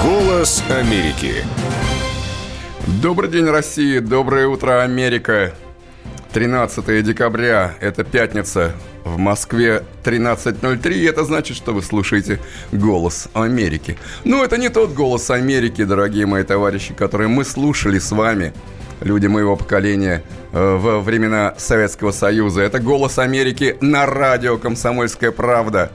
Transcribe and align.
Голос 0.00 0.62
Америки. 0.70 1.44
Добрый 3.02 3.28
день, 3.28 3.46
Россия. 3.46 4.00
Доброе 4.00 4.46
утро, 4.46 4.82
Америка. 4.82 5.54
13 6.32 7.02
декабря, 7.02 7.74
это 7.80 8.04
пятница. 8.04 8.74
В 9.02 9.18
Москве 9.18 9.82
13.03, 10.04 11.08
это 11.08 11.24
значит, 11.24 11.56
что 11.56 11.72
вы 11.72 11.82
слушаете 11.82 12.38
«Голос 12.70 13.28
Америки». 13.34 13.98
Ну, 14.22 14.44
это 14.44 14.56
не 14.56 14.68
тот 14.68 14.92
«Голос 14.92 15.30
Америки», 15.30 15.82
дорогие 15.82 16.26
мои 16.26 16.44
товарищи, 16.44 16.94
который 16.94 17.26
мы 17.26 17.44
слушали 17.44 17.98
с 17.98 18.12
вами, 18.12 18.52
люди 19.00 19.26
моего 19.26 19.56
поколения, 19.56 20.22
э, 20.52 20.76
во 20.76 21.00
времена 21.00 21.54
Советского 21.56 22.12
Союза. 22.12 22.62
Это 22.62 22.78
«Голос 22.80 23.18
Америки» 23.18 23.76
на 23.80 24.06
радио 24.06 24.58
«Комсомольская 24.58 25.32
правда». 25.32 25.90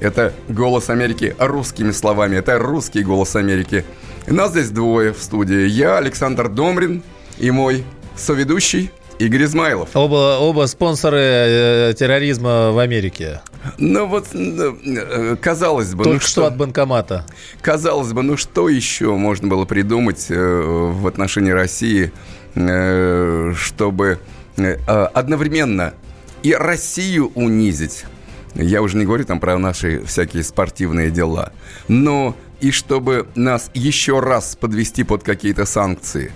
Это 0.00 0.32
«Голос 0.48 0.90
Америки» 0.90 1.34
русскими 1.38 1.90
словами. 1.90 2.36
Это 2.36 2.58
русский 2.58 3.02
«Голос 3.02 3.36
Америки». 3.36 3.84
И 4.26 4.32
нас 4.32 4.50
здесь 4.50 4.70
двое 4.70 5.12
в 5.12 5.22
студии. 5.22 5.66
Я, 5.66 5.98
Александр 5.98 6.48
Домрин, 6.48 7.02
и 7.38 7.50
мой 7.50 7.84
соведущий 8.16 8.90
Игорь 9.18 9.44
Измайлов. 9.44 9.90
Оба, 9.94 10.38
оба 10.38 10.66
спонсоры 10.66 11.18
э, 11.18 11.94
терроризма 11.98 12.72
в 12.72 12.78
Америке. 12.78 13.40
Ну 13.78 14.06
вот, 14.06 14.26
э, 14.34 15.36
казалось 15.40 15.94
бы... 15.94 16.04
Только 16.04 16.14
ну, 16.16 16.20
что, 16.20 16.30
что 16.30 16.46
от 16.46 16.56
банкомата. 16.56 17.24
Казалось 17.62 18.12
бы, 18.12 18.22
ну 18.22 18.36
что 18.36 18.68
еще 18.68 19.14
можно 19.14 19.48
было 19.48 19.64
придумать 19.64 20.26
э, 20.28 20.34
в 20.36 21.06
отношении 21.06 21.50
России, 21.50 22.12
чтобы 22.56 24.18
э, 24.56 24.74
одновременно 25.14 25.94
и 26.42 26.54
Россию 26.54 27.32
унизить, 27.34 28.06
я 28.54 28.80
уже 28.80 28.96
не 28.96 29.04
говорю 29.04 29.24
там 29.24 29.40
про 29.40 29.58
наши 29.58 30.02
всякие 30.04 30.42
спортивные 30.42 31.10
дела. 31.10 31.52
Но 31.88 32.34
и 32.60 32.70
чтобы 32.70 33.28
нас 33.34 33.70
еще 33.74 34.20
раз 34.20 34.56
подвести 34.56 35.04
под 35.04 35.22
какие-то 35.22 35.66
санкции. 35.66 36.32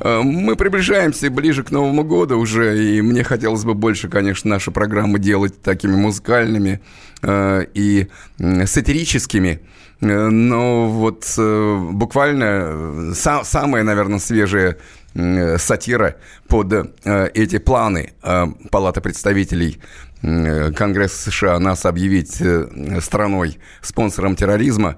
Э, 0.00 0.20
мы 0.22 0.56
приближаемся 0.56 1.30
ближе 1.30 1.62
к 1.62 1.70
Новому 1.70 2.02
году 2.02 2.38
уже, 2.38 2.82
и 2.82 3.00
мне 3.00 3.22
хотелось 3.22 3.64
бы 3.64 3.74
больше, 3.74 4.08
конечно, 4.08 4.50
наши 4.50 4.70
программы 4.70 5.18
делать 5.18 5.60
такими 5.62 5.94
музыкальными 5.94 6.80
э, 7.22 7.66
и 7.74 8.08
сатирическими. 8.38 9.60
Э, 10.00 10.28
но 10.28 10.88
вот 10.88 11.32
э, 11.38 11.78
буквально 11.92 13.12
са- 13.14 13.44
самая, 13.44 13.84
наверное, 13.84 14.18
свежая 14.18 14.78
сатира 15.14 16.16
под 16.48 16.72
э, 16.72 17.30
эти 17.34 17.58
планы 17.58 18.12
э, 18.22 18.46
Палаты 18.70 19.00
представителей 19.00 19.80
э, 20.22 20.72
Конгресса 20.72 21.30
США 21.30 21.58
нас 21.58 21.84
объявить 21.84 22.40
э, 22.40 23.00
страной 23.00 23.58
спонсором 23.80 24.36
терроризма. 24.36 24.96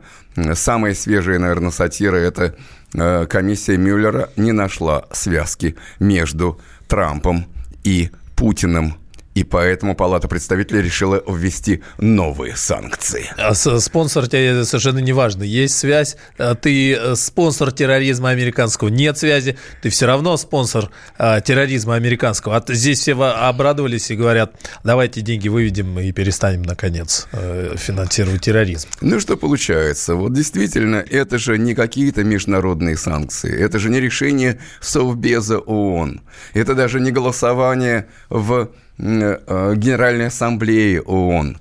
Самая 0.55 0.95
свежая, 0.95 1.39
наверное, 1.39 1.70
сатира– 1.70 2.17
это 2.19 2.55
э, 2.95 3.27
комиссия 3.27 3.77
Мюллера 3.77 4.31
не 4.37 4.53
нашла 4.53 5.07
связки 5.12 5.77
между 5.98 6.61
Трампом 6.89 7.47
и 7.83 8.11
Путиным– 8.37 8.97
и 9.34 9.42
поэтому 9.42 9.94
Палата 9.96 10.28
представителей 10.28 10.82
решила 10.82 11.22
ввести 11.27 11.82
новые 11.98 12.56
санкции. 12.56 13.30
А 13.36 13.54
спонсор 13.54 14.28
тебе 14.28 14.64
совершенно 14.64 14.98
не 14.98 15.12
важно. 15.12 15.42
Есть 15.42 15.77
связь, 15.77 16.16
а 16.38 16.54
ты 16.54 16.94
э, 16.94 17.14
спонсор 17.16 17.72
терроризма 17.72 18.30
американского. 18.30 18.88
Нет 18.88 19.18
связи, 19.18 19.58
ты 19.82 19.90
все 19.90 20.06
равно 20.06 20.36
спонсор 20.36 20.90
а, 21.18 21.40
терроризма 21.40 21.96
американского. 21.96 22.56
А 22.56 22.64
здесь 22.74 23.00
все 23.00 23.14
обрадовались 23.14 24.10
и 24.10 24.16
говорят, 24.16 24.55
давайте 24.84 25.20
деньги 25.20 25.48
выведем 25.48 25.98
и 25.98 26.12
перестанем, 26.12 26.62
наконец, 26.62 27.27
э, 27.32 27.74
финансировать 27.77 28.42
терроризм. 28.42 28.88
Ну, 29.00 29.18
что 29.18 29.36
получается? 29.36 30.14
Вот 30.14 30.33
действительно, 30.33 30.96
это 30.96 31.39
же 31.39 31.58
не 31.58 31.74
какие-то 31.74 32.23
международные 32.23 32.96
санкции. 32.96 33.52
Это 33.52 33.78
же 33.78 33.90
не 33.90 34.00
решение 34.00 34.61
Совбеза 34.80 35.58
ООН. 35.58 36.20
Это 36.52 36.74
даже 36.74 37.00
не 37.00 37.11
голосование 37.11 38.06
в 38.28 38.70
Генеральной 38.98 40.28
Ассамблеи 40.28 40.98
ООН. 41.05 41.58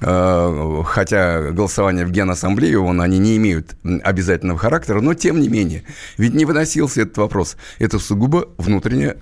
Э, 0.00 0.82
хотя 0.84 1.50
голосование 1.52 2.04
в 2.04 2.10
Генассамблее 2.10 2.78
ООН, 2.78 3.00
они 3.00 3.18
не 3.18 3.36
имеют 3.36 3.76
обязательного 4.02 4.58
характера, 4.58 5.00
но 5.00 5.14
тем 5.14 5.40
не 5.40 5.48
менее. 5.48 5.84
Ведь 6.18 6.34
не 6.34 6.44
выносился 6.44 7.02
этот 7.02 7.16
вопрос. 7.16 7.56
Это 7.78 7.98
сугубо 7.98 8.48
внутренняя 8.58 9.16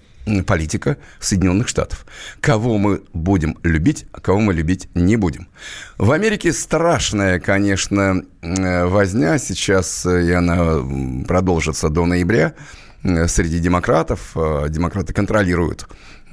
политика 0.46 0.96
Соединенных 1.20 1.68
Штатов. 1.68 2.06
Кого 2.40 2.78
мы 2.78 3.02
будем 3.12 3.58
любить, 3.62 4.06
а 4.12 4.20
кого 4.20 4.40
мы 4.40 4.54
любить 4.54 4.88
не 4.94 5.16
будем. 5.16 5.48
В 5.98 6.12
Америке 6.12 6.52
страшная, 6.52 7.38
конечно, 7.38 8.24
э, 8.40 8.86
возня 8.86 9.38
сейчас, 9.38 10.06
и 10.06 10.32
она 10.32 10.78
продолжится 11.28 11.88
до 11.88 12.06
ноября 12.06 12.54
среди 13.02 13.58
демократов. 13.58 14.34
Демократы 14.34 15.12
контролируют 15.12 15.86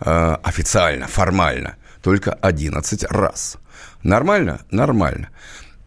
э, 0.00 0.36
официально, 0.42 1.08
формально, 1.08 1.76
только 2.02 2.32
11 2.32 3.04
раз. 3.04 3.58
Нормально? 4.02 4.60
Нормально. 4.70 5.30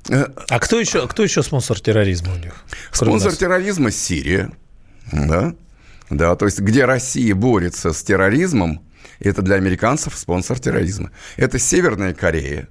А 0.09 0.59
кто 0.59 0.79
еще, 0.79 1.07
кто 1.07 1.23
еще 1.23 1.43
спонсор 1.43 1.79
терроризма 1.79 2.33
у 2.33 2.37
них? 2.37 2.53
Спонсор 2.91 3.35
терроризма– 3.35 3.91
Сирия. 3.91 4.51
Да? 5.11 5.53
да, 6.11 6.35
то 6.35 6.45
есть 6.45 6.59
где 6.59 6.85
Россия 6.85 7.33
борется 7.33 7.93
с 7.93 8.03
терроризмом, 8.03 8.81
это 9.19 9.41
для 9.41 9.55
американцев 9.55 10.17
спонсор 10.17 10.59
терроризма. 10.59 11.11
Это 11.37 11.57
Северная 11.57 12.13
Корея. 12.13 12.67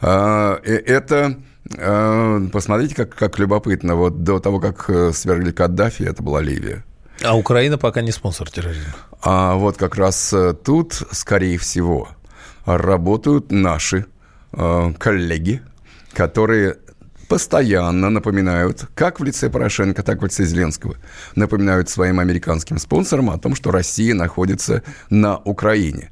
А, 0.00 0.60
э, 0.64 0.74
это, 0.74 1.38
а, 1.78 2.40
посмотрите, 2.52 2.94
как, 2.94 3.14
как 3.14 3.38
любопытно, 3.38 3.96
вот 3.96 4.22
до 4.22 4.38
того, 4.38 4.60
как 4.60 4.88
э, 4.88 5.12
свергли 5.12 5.52
Каддафи, 5.52 6.02
это 6.02 6.22
была 6.22 6.40
Ливия. 6.40 6.84
А 7.22 7.36
Украина 7.36 7.78
пока 7.78 8.02
не 8.02 8.10
спонсор 8.10 8.50
терроризма. 8.50 8.94
А 9.22 9.54
вот 9.54 9.76
как 9.76 9.94
раз 9.94 10.32
э, 10.32 10.54
тут, 10.54 10.94
скорее 11.12 11.58
всего, 11.58 12.08
работают 12.64 13.50
наши 13.50 14.06
коллеги, 14.98 15.62
которые 16.14 16.76
постоянно 17.28 18.10
напоминают, 18.10 18.86
как 18.94 19.20
в 19.20 19.24
лице 19.24 19.48
Порошенко, 19.48 20.02
так 20.02 20.18
и 20.18 20.20
в 20.20 20.24
лице 20.24 20.44
Зеленского, 20.44 20.96
напоминают 21.34 21.88
своим 21.88 22.20
американским 22.20 22.78
спонсорам 22.78 23.30
о 23.30 23.38
том, 23.38 23.54
что 23.54 23.70
Россия 23.70 24.14
находится 24.14 24.82
на 25.08 25.38
Украине. 25.38 26.10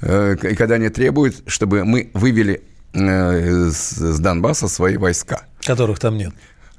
Э, 0.00 0.36
и 0.42 0.54
когда 0.54 0.76
они 0.76 0.88
требуют, 0.88 1.42
чтобы 1.46 1.84
мы 1.84 2.10
вывели 2.14 2.62
э, 2.94 3.70
с 3.70 4.18
Донбасса 4.20 4.68
свои 4.68 4.96
войска. 4.96 5.42
Которых 5.60 5.98
там 5.98 6.16
нет. 6.16 6.32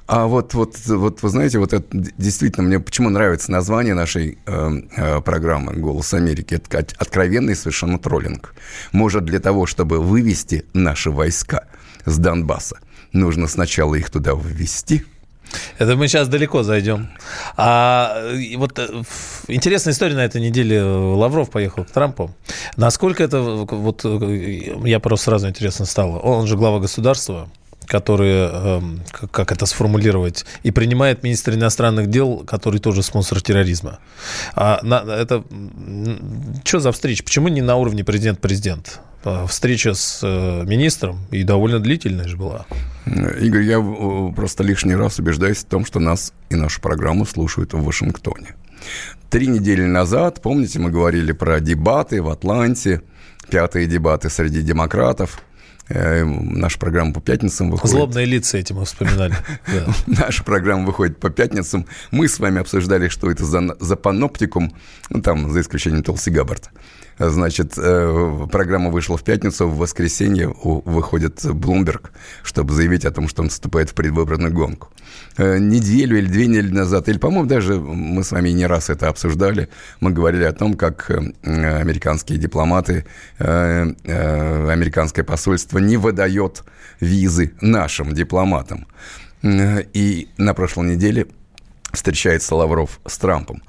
А 0.08 0.28
вот, 0.28 0.54
вот, 0.54 0.78
вот, 0.86 1.24
вы 1.24 1.30
знаете, 1.30 1.58
вот 1.58 1.74
это 1.74 1.86
действительно 1.92 2.68
мне 2.68 2.80
почему 2.80 3.10
нравится 3.10 3.52
название 3.52 3.96
нашей 3.96 4.38
э, 4.46 4.82
э, 4.96 5.22
программы 5.22 5.74
«Голос 5.74 6.14
Америки». 6.14 6.56
Это 6.56 6.86
откровенный 6.98 7.56
совершенно 7.56 7.98
троллинг. 7.98 8.54
Может, 8.92 9.26
для 9.26 9.40
того, 9.40 9.66
чтобы 9.66 10.00
вывести 10.00 10.66
наши 10.74 11.10
войска 11.10 11.66
с 12.06 12.18
Донбасса, 12.18 12.80
нужно 13.14 13.48
сначала 13.48 13.96
их 13.96 14.10
туда 14.10 14.34
ввести– 14.34 15.04
это 15.78 15.96
мы 15.96 16.08
сейчас 16.08 16.28
далеко 16.28 16.64
зайдем. 16.64 17.10
А 17.58 18.32
вот 18.58 18.78
э, 18.80 18.88
интересная 19.48 19.94
история 19.94 20.16
на 20.16 20.26
этой 20.26 20.42
неделе. 20.42 20.82
Лавров 20.84 21.50
поехал 21.50 21.84
к 21.84 21.92
Трампу. 21.92 22.34
Насколько 22.78 23.24
это, 23.24 23.42
вот 23.42 24.02
э, 24.04 24.76
я 24.86 25.00
просто 25.00 25.26
сразу 25.26 25.48
интересно 25.48 25.86
стало. 25.86 26.20
Он 26.20 26.48
же 26.48 26.58
глава 26.58 26.80
государства 26.80 27.50
который, 27.88 28.32
эм, 28.32 29.02
как 29.12 29.52
это 29.52 29.68
сформулировать, 29.68 30.44
и 30.64 30.72
принимает 30.72 31.22
министр 31.22 31.54
иностранных 31.54 32.10
дел, 32.10 32.40
который 32.40 32.80
тоже 32.80 33.04
спонсор 33.04 33.42
терроризма. 33.42 34.00
А 34.56 34.80
это 34.84 35.44
что 36.64 36.80
за 36.80 36.92
встреча? 36.92 37.24
Почему 37.24 37.48
не 37.50 37.62
на 37.62 37.76
уровне 37.76 38.04
президент-президент? 38.04 39.02
А 39.26 39.48
встреча 39.48 39.94
с 39.94 40.20
э, 40.24 40.64
министром 40.66 41.20
и 41.32 41.44
довольно 41.44 41.80
длительная 41.80 42.28
же 42.28 42.38
была. 42.38 42.66
Игорь, 43.06 43.64
я 43.64 43.82
просто 44.36 44.64
лишний 44.64 44.96
раз 44.96 45.20
убеждаюсь 45.20 45.58
в 45.58 45.66
том, 45.66 45.86
что 45.86 46.00
нас 46.00 46.32
и 46.50 46.56
нашу 46.56 46.80
программу 46.80 47.26
слушают 47.26 47.74
в 47.74 47.84
Вашингтоне. 47.84 48.56
Три 49.30 49.48
недели 49.48 49.84
назад, 49.84 50.42
помните, 50.42 50.80
мы 50.80 50.92
говорили 50.92 51.32
про 51.32 51.60
дебаты 51.60 52.22
в 52.22 52.30
Атланте, 52.30 53.02
пятые 53.50 53.88
дебаты 53.88 54.30
среди 54.30 54.62
демократов– 54.62 55.42
Э, 55.88 56.24
наша 56.24 56.80
программа 56.80 57.14
по 57.14 57.22
пятницам 57.22 57.70
выходит. 57.70 57.96
Злобные 57.96 58.26
лица 58.26 58.58
эти 58.58 58.74
мы 58.74 58.86
вспоминали. 58.86 59.36
Наша 60.08 60.44
программа 60.44 60.86
выходит 60.86 61.20
по 61.20 61.30
пятницам. 61.30 61.86
Мы 62.12 62.28
с 62.28 62.40
вами 62.40 62.60
обсуждали, 62.60 63.08
что 63.08 63.30
это 63.30 63.46
за, 63.46 63.76
за 63.80 63.96
паноптикум, 63.96 64.74
ну, 65.10 65.22
там, 65.22 65.52
за 65.52 65.62
исключением 65.62 66.04
Толси 66.04 66.32
Габбарда. 66.32 66.70
Значит, 67.18 67.74
э, 67.78 68.48
программа 68.52 68.90
вышла 68.90 69.18
в 69.18 69.24
пятницу, 69.24 69.68
в 69.68 69.78
воскресенье 69.78 70.54
выходит 70.64 71.46
Блумберг, 71.46 72.12
чтобы 72.44 72.74
заявить 72.74 73.06
о 73.06 73.12
том, 73.12 73.30
что 73.30 73.42
он 73.42 73.50
вступает 73.50 73.92
в 73.92 73.94
предвыборную 73.94 74.54
гонку. 74.54 74.90
Э, 75.38 75.58
неделю 75.58 76.18
или 76.18 76.26
две 76.26 76.48
недели 76.48 76.74
назад, 76.74 77.08
или, 77.08 77.18
по-моему, 77.18 77.46
даже 77.46 77.76
мы 77.76 78.22
с 78.24 78.32
вами 78.32 78.50
не 78.50 78.66
раз 78.66 78.90
это 78.90 79.08
обсуждали, 79.08 79.70
мы 80.02 80.12
говорили 80.12 80.44
о 80.44 80.52
том, 80.52 80.74
как 80.74 81.10
э, 81.10 81.32
американские 81.44 82.38
дипломаты, 82.38 83.06
американское 83.38 85.24
посольство 85.24 85.80
не 85.80 85.98
выдает 85.98 86.64
визы 87.00 87.54
нашим 87.62 88.14
дипломатам. 88.14 88.88
И 89.44 90.28
на 90.38 90.54
прошлой 90.54 90.96
неделе 90.96 91.28
встречается 91.92 92.56
Лавров 92.56 93.00
с 93.06 93.18
Трампом. 93.18 93.62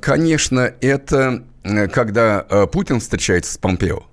Конечно, 0.00 0.72
это 0.80 1.44
когда 1.92 2.46
э, 2.48 2.66
Путин 2.66 3.00
встречается 3.00 3.52
с 3.52 3.58
Помпео, 3.58 4.04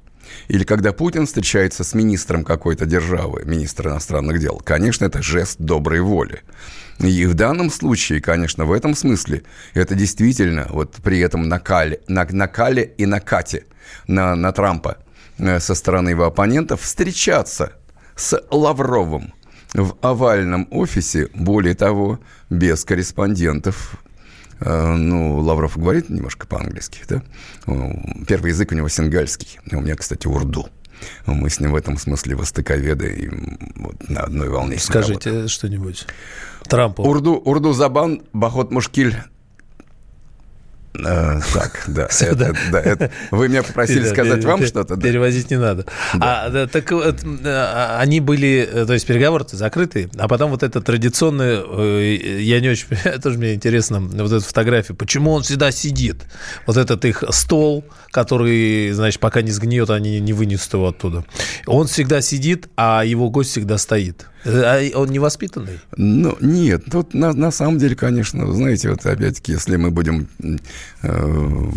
или 0.47 0.63
когда 0.63 0.91
Путин 0.91 1.25
встречается 1.25 1.83
с 1.83 1.93
министром 1.93 2.43
какой-то 2.43 2.85
державы, 2.85 3.43
министр 3.45 3.87
иностранных 3.87 4.39
дел, 4.39 4.61
конечно, 4.63 5.05
это 5.05 5.21
жест 5.21 5.57
доброй 5.59 6.01
воли. 6.01 6.41
И 6.99 7.25
в 7.25 7.33
данном 7.33 7.69
случае, 7.69 8.21
конечно, 8.21 8.65
в 8.65 8.71
этом 8.71 8.95
смысле 8.95 9.43
это 9.73 9.95
действительно 9.95 10.67
вот 10.69 10.95
при 11.03 11.19
этом 11.19 11.47
накале, 11.47 12.01
на, 12.07 12.25
накале 12.29 12.93
и 12.97 13.05
накате 13.05 13.65
на, 14.07 14.35
на 14.35 14.51
Трампа 14.51 14.97
э, 15.37 15.59
со 15.59 15.75
стороны 15.75 16.09
его 16.09 16.25
оппонентов 16.25 16.81
встречаться 16.81 17.73
с 18.15 18.41
Лавровым 18.49 19.33
в 19.73 19.95
овальном 20.01 20.67
офисе, 20.71 21.27
более 21.33 21.75
того, 21.75 22.19
без 22.49 22.85
корреспондентов 22.85 23.97
Э, 24.04 24.04
ну, 24.59 25.39
Лавров 25.39 25.77
говорит 25.77 26.09
немножко 26.09 26.47
по-английски, 26.47 27.01
да? 27.07 27.21
Первый 28.27 28.49
язык 28.51 28.71
у 28.71 28.75
него 28.75 28.89
сингальский. 28.89 29.59
У 29.71 29.81
меня, 29.81 29.95
кстати, 29.95 30.27
урду. 30.27 30.67
Мы 31.25 31.49
с 31.49 31.59
ним 31.59 31.73
в 31.73 31.75
этом 31.75 31.97
смысле 31.97 32.35
востоковеды 32.35 33.13
и 33.13 33.29
вот 33.75 34.09
на 34.09 34.21
одной 34.21 34.49
волне. 34.49 34.79
Скажите 34.79 35.47
что-нибудь. 35.47 36.07
Трампу. 36.63 37.03
Урду, 37.03 37.33
урду 37.33 37.73
забан, 37.73 38.23
бахот 38.31 38.71
мушкиль, 38.71 39.15
Э, 39.15 39.34
так, 41.53 41.83
да. 41.87 42.07
Это, 42.21 42.55
да 42.71 42.79
это, 42.79 43.11
вы 43.31 43.49
меня 43.49 43.63
попросили 43.63 44.05
сказать 44.07 44.43
вам 44.43 44.65
что-то? 44.65 44.97
Перевозить 44.97 45.51
не 45.51 45.57
надо. 45.57 45.85
А, 46.19 46.49
да, 46.49 46.67
так 46.67 46.91
вот, 46.91 47.19
а, 47.45 47.97
они 47.99 48.19
были, 48.19 48.67
то 48.87 48.93
есть 48.93 49.05
переговоры 49.05 49.45
закрытые, 49.51 50.09
а 50.17 50.27
потом 50.27 50.51
вот 50.51 50.63
это 50.63 50.81
традиционное, 50.81 51.61
э, 51.65 52.39
я 52.39 52.59
не 52.59 52.69
очень, 52.69 52.87
тоже 53.21 53.37
мне 53.37 53.53
интересно, 53.53 53.99
вот 53.99 54.31
эта 54.31 54.41
фотография, 54.41 54.93
почему 54.93 55.31
он 55.31 55.43
всегда 55.43 55.71
сидит? 55.71 56.23
Вот 56.65 56.77
этот 56.77 57.05
их 57.05 57.23
стол, 57.29 57.85
который, 58.11 58.91
значит, 58.91 59.19
пока 59.19 59.41
не 59.41 59.51
сгниет, 59.51 59.89
они 59.89 60.19
не 60.19 60.33
вынесут 60.33 60.73
его 60.73 60.87
оттуда. 60.87 61.25
Он 61.65 61.87
всегда 61.87 62.21
сидит, 62.21 62.67
а 62.75 63.03
его 63.03 63.29
гость 63.29 63.51
всегда 63.51 63.77
стоит. 63.77 64.27
А 64.45 64.81
он 64.95 65.09
невоспитанный? 65.09 65.79
Ну, 65.97 66.37
нет. 66.39 66.85
Тут 66.91 67.13
на, 67.13 67.33
на 67.33 67.51
самом 67.51 67.79
деле, 67.79 67.95
конечно, 67.95 68.51
знаете, 68.53 68.89
вот 68.89 69.05
опять-таки, 69.05 69.53
если 69.53 69.75
мы 69.75 69.91
будем 69.91 70.27
э, 71.01 71.71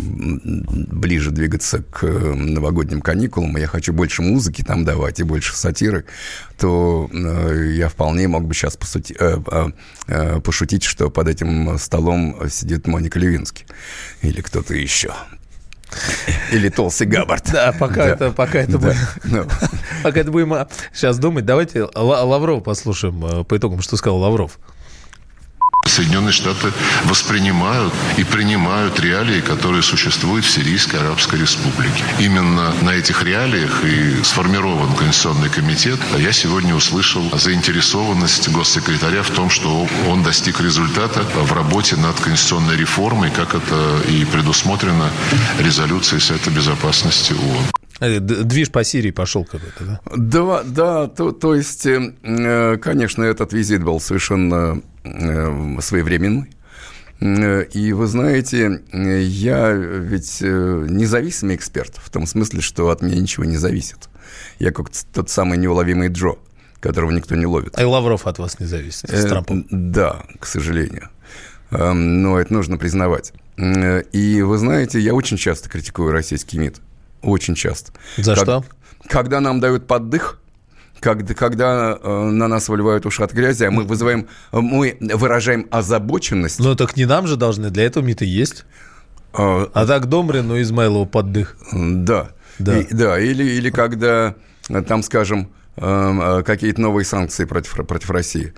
ближе 0.91 1.31
двигаться 1.31 1.83
к 1.83 2.05
новогодним 2.05 3.01
каникулам, 3.01 3.57
я 3.57 3.67
хочу 3.67 3.91
больше 3.91 4.21
музыки 4.21 4.63
там 4.63 4.85
давать 4.85 5.19
и 5.19 5.23
больше 5.23 5.55
сатиры, 5.55 6.05
то 6.57 7.09
э, 7.11 7.73
я 7.75 7.89
вполне 7.89 8.27
мог 8.27 8.45
бы 8.45 8.53
сейчас 8.53 8.77
посути, 8.77 9.15
э, 9.19 9.39
э, 9.51 9.67
э, 10.07 10.39
пошутить, 10.39 10.83
что 10.83 11.09
под 11.09 11.27
этим 11.27 11.77
столом 11.79 12.37
сидит 12.49 12.87
Моника 12.87 13.17
Левинский 13.19 13.65
или 14.21 14.41
кто-то 14.41 14.75
еще. 14.75 15.13
Или 16.51 16.69
Толси 16.69 17.05
Габбард. 17.05 17.51
Да, 17.51 17.73
пока 17.77 17.95
да. 17.95 18.07
это, 18.07 18.31
пока 18.31 18.59
это, 18.59 18.77
да. 18.77 18.77
будем. 18.77 18.97
Ну. 19.23 19.45
пока 20.03 20.19
это 20.19 20.31
будем 20.31 20.67
сейчас 20.93 21.17
думать. 21.17 21.45
Давайте 21.45 21.87
Лавров 21.95 22.63
послушаем 22.63 23.25
э, 23.25 23.43
по 23.43 23.57
итогам, 23.57 23.81
что 23.81 23.97
сказал 23.97 24.17
Лавров. 24.19 24.59
Соединенные 25.89 26.31
Штаты 26.31 26.71
воспринимают 27.05 27.93
и 28.17 28.23
принимают 28.23 28.99
реалии, 28.99 29.41
которые 29.41 29.83
существуют 29.83 30.45
в 30.45 30.49
Сирийской 30.49 30.97
Арабской 30.97 31.39
Республике. 31.39 32.03
Именно 32.19 32.73
на 32.81 32.91
этих 32.91 33.23
реалиях 33.23 33.83
и 33.83 34.23
сформирован 34.23 34.95
Конституционный 34.95 35.49
комитет. 35.49 35.99
А 36.13 36.17
я 36.17 36.31
сегодня 36.31 36.75
услышал 36.75 37.29
заинтересованность 37.37 38.49
госсекретаря 38.49 39.23
в 39.23 39.29
том, 39.31 39.49
что 39.49 39.87
он 40.07 40.23
достиг 40.23 40.61
результата 40.61 41.21
в 41.21 41.53
работе 41.53 41.95
над 41.95 42.19
конституционной 42.19 42.77
реформой, 42.77 43.31
как 43.31 43.55
это 43.55 44.01
и 44.07 44.25
предусмотрено 44.25 45.11
резолюцией 45.59 46.21
Совета 46.21 46.51
Безопасности 46.51 47.33
ООН. 47.33 47.88
Э, 47.99 48.19
движ 48.19 48.71
по 48.71 48.83
Сирии 48.83 49.11
пошел 49.11 49.45
какой-то, 49.45 49.83
да? 49.83 50.01
Да, 50.15 50.63
да, 50.63 51.07
то, 51.07 51.31
то 51.31 51.55
есть, 51.55 51.85
э, 51.85 52.77
конечно, 52.81 53.23
этот 53.23 53.53
визит 53.53 53.83
был 53.83 53.99
совершенно 53.99 54.81
Э, 55.03 55.77
своевременный. 55.81 56.49
Э, 57.21 57.63
и 57.63 57.93
вы 57.93 58.07
знаете, 58.07 58.81
я 58.91 59.71
ведь 59.71 60.39
э, 60.41 60.85
независимый 60.89 61.55
эксперт, 61.55 61.95
в 61.97 62.09
том 62.09 62.25
смысле, 62.25 62.61
что 62.61 62.89
от 62.89 63.01
меня 63.01 63.19
ничего 63.19 63.45
не 63.45 63.57
зависит. 63.57 64.09
Я 64.59 64.71
как 64.71 64.89
тот 65.13 65.29
самый 65.29 65.57
неуловимый 65.57 66.09
Джо, 66.09 66.35
которого 66.79 67.11
никто 67.11 67.35
не 67.35 67.45
ловит. 67.45 67.77
А 67.77 67.81
и 67.81 67.85
Лавров 67.85 68.27
от 68.27 68.39
вас 68.39 68.59
не 68.59 68.65
зависит, 68.65 69.09
с 69.09 69.25
Трампом. 69.25 69.65
Да, 69.69 70.23
к 70.39 70.45
сожалению. 70.45 71.09
Эм, 71.71 72.21
но 72.21 72.39
это 72.39 72.53
нужно 72.53 72.77
признавать. 72.77 73.33
И 73.57 74.41
вы 74.41 74.57
знаете, 74.57 74.99
я 74.99 75.13
очень 75.13 75.37
часто 75.37 75.69
критикую 75.69 76.11
российский 76.11 76.57
МИД. 76.57 76.81
Очень 77.21 77.55
часто. 77.55 77.91
За 78.17 78.35
как, 78.35 78.43
что? 78.43 78.65
Когда 79.07 79.39
нам 79.39 79.59
дают 79.59 79.87
поддых, 79.87 80.39
когда, 80.99 81.33
когда 81.33 81.97
э, 82.01 82.23
на 82.29 82.47
нас 82.47 82.69
выливают 82.69 83.05
уши 83.05 83.23
от 83.23 83.33
грязи, 83.33 83.63
а 83.63 83.71
мы 83.71 83.83
вызываем, 83.83 84.27
мы 84.51 84.97
выражаем 84.99 85.67
озабоченность. 85.71 86.59
Ну, 86.59 86.75
так 86.75 86.97
не 86.97 87.05
нам 87.05 87.27
же 87.27 87.35
должны, 87.35 87.69
для 87.69 87.83
этого 87.83 88.03
МИД 88.03 88.23
и 88.23 88.25
есть. 88.25 88.65
А, 89.33 89.69
а 89.73 89.85
так 89.85 90.07
Домрину 90.07 90.59
Измайлову 90.61 91.05
поддых. 91.05 91.57
Да. 91.71 92.31
Да, 92.57 92.77
и, 92.77 92.93
да 92.93 93.19
или, 93.19 93.43
или 93.43 93.69
когда 93.69 94.35
там, 94.87 95.01
скажем, 95.01 95.49
э, 95.77 96.43
какие-то 96.45 96.81
новые 96.81 97.05
санкции 97.05 97.45
против, 97.45 97.73
против 97.87 98.09
России. 98.09 98.53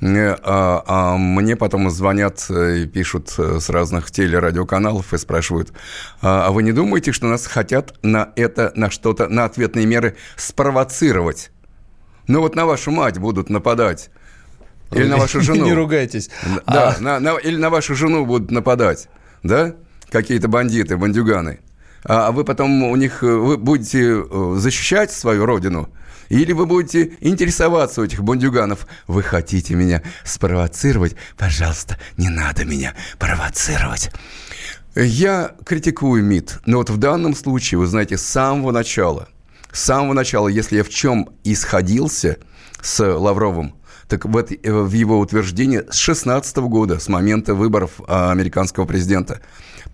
Э, 0.00 0.36
а, 0.42 0.82
а 0.86 1.16
мне 1.16 1.56
потом 1.56 1.88
звонят 1.90 2.44
и 2.50 2.86
пишут 2.86 3.30
с 3.30 3.68
разных 3.68 4.10
телерадиоканалов 4.10 5.14
и 5.14 5.18
спрашивают, 5.18 5.72
а, 6.20 6.46
а 6.46 6.50
вы 6.50 6.62
не 6.62 6.72
думаете, 6.72 7.12
что 7.12 7.26
нас 7.26 7.46
хотят 7.46 7.94
на 8.02 8.32
это, 8.36 8.72
на 8.74 8.90
что-то, 8.90 9.28
на 9.28 9.44
ответные 9.44 9.86
меры 9.86 10.16
спровоцировать? 10.36 11.50
Ну 12.26 12.40
вот 12.40 12.54
на 12.54 12.66
вашу 12.66 12.90
мать 12.90 13.18
будут 13.18 13.50
нападать 13.50 14.10
Или 14.92 15.06
на 15.06 15.16
вашу 15.16 15.40
жену. 15.42 15.64
Не 15.64 15.74
ругайтесь. 15.74 16.30
Да, 16.66 16.96
а... 16.98 17.00
на, 17.00 17.20
на, 17.20 17.36
или 17.36 17.56
на 17.56 17.70
вашу 17.70 17.94
жену 17.94 18.26
будут 18.26 18.50
нападать, 18.50 19.08
да? 19.42 19.74
Какие-то 20.10 20.48
бандиты, 20.48 20.96
бандюганы. 20.96 21.60
А 22.04 22.32
вы 22.32 22.44
потом 22.44 22.82
у 22.82 22.96
них 22.96 23.22
вы 23.22 23.56
будете 23.56 24.22
защищать 24.58 25.10
свою 25.10 25.46
родину– 25.46 25.88
или 26.28 26.52
вы 26.52 26.66
будете 26.66 27.16
интересоваться 27.20 28.00
у 28.00 28.04
этих 28.04 28.22
бандюганов. 28.22 28.86
Вы 29.06 29.22
хотите 29.22 29.74
меня 29.74 30.02
спровоцировать? 30.24 31.16
Пожалуйста, 31.36 31.98
не 32.16 32.28
надо 32.28 32.64
меня 32.64 32.94
провоцировать. 33.18 34.10
Я 34.94 35.54
критикую 35.64 36.24
МИД, 36.24 36.60
но 36.66 36.78
вот 36.78 36.88
в 36.88 36.96
данном 36.98 37.34
случае, 37.34 37.78
вы 37.78 37.86
знаете, 37.86 38.16
с 38.16 38.22
самого 38.22 38.70
начала, 38.70 39.28
с 39.72 39.80
самого 39.80 40.12
начала, 40.12 40.46
если 40.48 40.76
я 40.76 40.84
в 40.84 40.88
чем 40.88 41.30
исходился 41.42 42.36
с 42.80 43.04
Лавровым, 43.04 43.74
так 44.08 44.24
вот 44.26 44.50
в 44.50 44.92
его 44.92 45.18
утверждении 45.18 45.82
с 45.90 45.96
16 45.96 46.56
года, 46.58 47.00
с 47.00 47.08
момента 47.08 47.54
выборов 47.54 47.92
а, 48.06 48.30
американского 48.30 48.84
президента, 48.84 49.40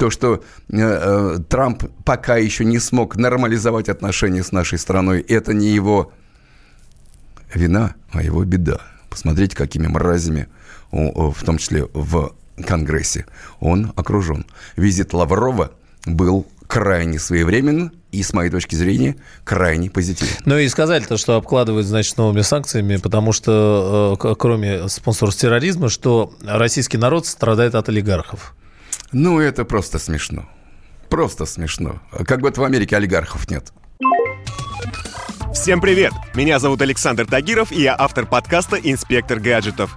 то, 0.00 0.08
что 0.08 0.36
э, 0.36 0.78
э, 0.78 1.38
Трамп 1.46 1.84
пока 2.06 2.38
еще 2.38 2.64
не 2.64 2.78
смог 2.78 3.16
нормализовать 3.16 3.90
отношения 3.90 4.42
с 4.42 4.50
нашей 4.50 4.78
страной, 4.78 5.20
это 5.20 5.52
не 5.52 5.68
его 5.68 6.10
вина, 7.52 7.94
а 8.10 8.22
его 8.22 8.42
беда. 8.44 8.80
Посмотрите, 9.10 9.54
какими 9.54 9.88
мразями, 9.88 10.48
в 10.90 11.44
том 11.44 11.58
числе 11.58 11.86
в 11.92 12.34
Конгрессе, 12.66 13.26
он 13.60 13.92
окружен. 13.94 14.46
Визит 14.74 15.12
Лаврова 15.12 15.72
был 16.06 16.46
крайне 16.66 17.18
своевременно 17.18 17.92
и, 18.10 18.22
с 18.22 18.32
моей 18.32 18.50
точки 18.50 18.76
зрения, 18.76 19.16
крайне 19.44 19.90
позитивен. 19.90 20.32
Ну 20.46 20.56
и 20.56 20.66
сказали 20.68 21.04
то, 21.04 21.18
что 21.18 21.36
обкладывают, 21.36 21.86
значит, 21.86 22.16
новыми 22.16 22.40
санкциями, 22.40 22.96
потому 22.96 23.32
что, 23.32 24.16
э, 24.18 24.34
кроме 24.38 24.88
спонсоров 24.88 25.36
терроризма, 25.36 25.90
что 25.90 26.32
российский 26.42 26.96
народ 26.96 27.26
страдает 27.26 27.74
от 27.74 27.90
олигархов. 27.90 28.54
Ну, 29.12 29.40
это 29.40 29.64
просто 29.64 29.98
смешно. 29.98 30.48
Просто 31.08 31.44
смешно. 31.44 32.00
Как 32.26 32.40
будто 32.40 32.60
в 32.60 32.64
Америке 32.64 32.96
олигархов 32.96 33.50
нет. 33.50 33.72
Всем 35.52 35.80
привет! 35.80 36.12
Меня 36.34 36.60
зовут 36.60 36.80
Александр 36.80 37.26
Тагиров, 37.26 37.72
и 37.72 37.82
я 37.82 37.96
автор 37.98 38.24
подкаста 38.24 38.76
«Инспектор 38.76 39.40
гаджетов». 39.40 39.96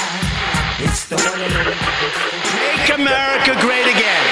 It's 0.83 1.05
the 1.05 1.15
one 1.15 1.39
and 1.39 1.53
only. 1.53 1.77
Make 2.57 2.89
America 2.89 3.53
great 3.61 3.85
again. 3.85 4.25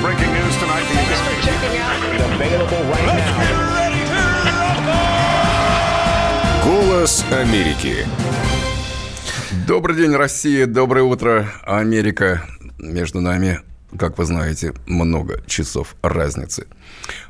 Breaking 0.00 0.32
news 0.32 0.56
tonight. 0.62 0.86
Start 1.18 1.38
checking 1.42 1.74
out. 1.80 1.98
Available 2.34 2.82
right 2.86 3.06
Let's 3.06 3.26
now. 3.26 3.42
Get 3.42 3.54
ready 3.74 4.02
to 4.06 4.22
Голос 6.64 7.24
Америки. 7.32 8.06
Добрый 9.66 9.96
день, 9.96 10.14
Россия. 10.14 10.66
Доброе 10.66 11.02
утро, 11.02 11.52
Америка. 11.64 12.46
Между 12.78 13.20
нами 13.20 13.60
как 13.98 14.18
вы 14.18 14.24
знаете, 14.24 14.74
много 14.86 15.42
часов 15.46 15.96
разницы. 16.02 16.66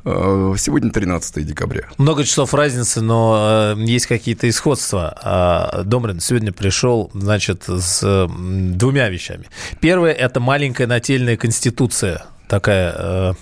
Э, 0.04 0.54
сегодня 0.58 0.90
13 0.90 1.44
декабря. 1.46 1.88
Много 1.98 2.24
часов 2.24 2.54
разницы, 2.54 3.00
но 3.00 3.74
э, 3.76 3.80
есть 3.82 4.06
какие-то 4.06 4.48
исходства. 4.48 5.16
А, 5.22 5.82
Домрин 5.84 6.20
сегодня 6.20 6.52
пришел, 6.52 7.10
значит, 7.14 7.64
с 7.66 8.28
двумя 8.28 9.08
вещами. 9.08 9.46
Первое– 9.80 10.12
это 10.12 10.40
маленькая 10.40 10.86
нательная 10.86 11.36
конституция, 11.36 12.26
такая 12.48 13.36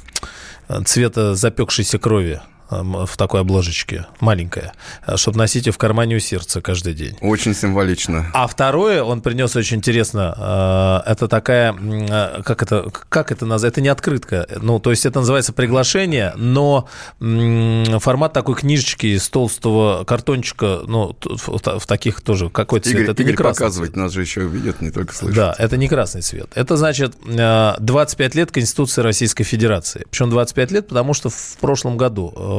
э, 0.69 0.83
цвета 0.85 1.35
запекшейся 1.35 1.99
крови 1.99 2.41
в 2.71 3.17
такой 3.17 3.41
обложечке, 3.41 4.07
маленькая, 4.21 4.73
чтобы 5.17 5.39
носить 5.39 5.67
ее 5.67 5.73
в 5.73 5.79
кармане 5.79 6.17
у 6.17 6.19
сердца 6.19 6.61
каждый 6.61 6.95
день. 6.95 7.17
Очень 7.21 7.55
символично. 7.55 8.31
А 8.33 8.47
второе, 8.47 9.03
он 9.03 9.21
принес 9.21 9.55
очень 9.57 9.79
интересно, 9.79 11.03
э, 11.07 11.11
это 11.11 11.29
такая, 11.29 11.75
э, 11.75 12.43
как 12.43 12.63
это, 12.63 12.91
как 13.09 13.33
это 13.33 13.47
называется, 13.47 13.79
это 13.79 13.81
не 13.81 13.89
открытка, 13.89 14.47
ну, 14.61 14.79
то 14.81 14.91
есть 14.91 15.07
это 15.07 15.21
называется 15.21 15.53
приглашение, 15.53 16.33
но 16.37 16.89
формат 17.19 18.33
такой 18.33 18.55
книжечки 18.55 19.07
из 19.07 19.29
толстого 19.29 20.05
картончика, 20.05 20.81
ну, 20.87 21.17
в 21.23 21.87
таких 21.87 22.21
тоже, 22.21 22.51
какой 22.51 22.81
цвет? 22.81 22.95
Игорь, 22.95 23.11
это 23.11 23.23
Игорь 23.23 23.33
не 23.33 23.37
красный 23.37 23.65
показывать, 23.65 23.91
цвет. 23.91 23.97
нас 23.97 24.13
же 24.13 24.21
еще 24.21 24.43
видят, 24.43 24.81
не 24.81 24.91
только 24.91 25.15
слышат. 25.15 25.37
Да, 25.37 25.55
это 25.59 25.77
не 25.77 25.89
красный 25.89 26.23
цвет. 26.23 26.51
Это 26.55 26.77
значит 26.77 27.15
25 27.25 28.35
э, 28.35 28.39
лет 28.39 28.51
Конституции 28.51 29.03
Российской 29.03 29.45
Федерации. 29.45 30.07
Причем 30.11 30.31
25 30.31 30.71
лет, 30.71 30.89
потому 30.89 31.15
что 31.15 31.31
в 31.31 31.57
прошлом 31.61 31.97
году 31.97 32.33
Э, 32.37 32.58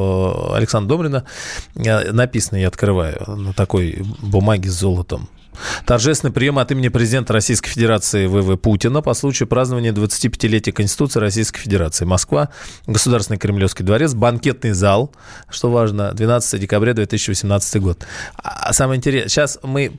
Александра 0.54 0.88
Домрина 0.88 1.24
написано, 1.74 2.58
я 2.58 2.68
открываю, 2.68 3.22
на 3.26 3.52
такой 3.52 4.02
бумаге 4.22 4.70
с 4.70 4.74
золотом. 4.74 5.28
Торжественный 5.84 6.32
прием 6.32 6.58
от 6.58 6.70
имени 6.70 6.88
президента 6.88 7.32
Российской 7.32 7.70
Федерации 7.70 8.26
ВВ 8.26 8.58
Путина 8.60 9.02
по 9.02 9.14
случаю 9.14 9.48
празднования 9.48 9.92
25-летия 9.92 10.72
Конституции 10.72 11.20
Российской 11.20 11.60
Федерации. 11.60 12.04
Москва, 12.04 12.50
Государственный 12.86 13.38
Кремлевский 13.38 13.84
дворец, 13.84 14.14
банкетный 14.14 14.72
зал, 14.72 15.12
что 15.48 15.70
важно, 15.70 16.12
12 16.12 16.60
декабря 16.60 16.94
2018 16.94 17.82
год. 17.82 18.06
А 18.36 18.72
самое 18.72 18.98
интересное, 18.98 19.28
сейчас 19.28 19.58
мы, 19.62 19.92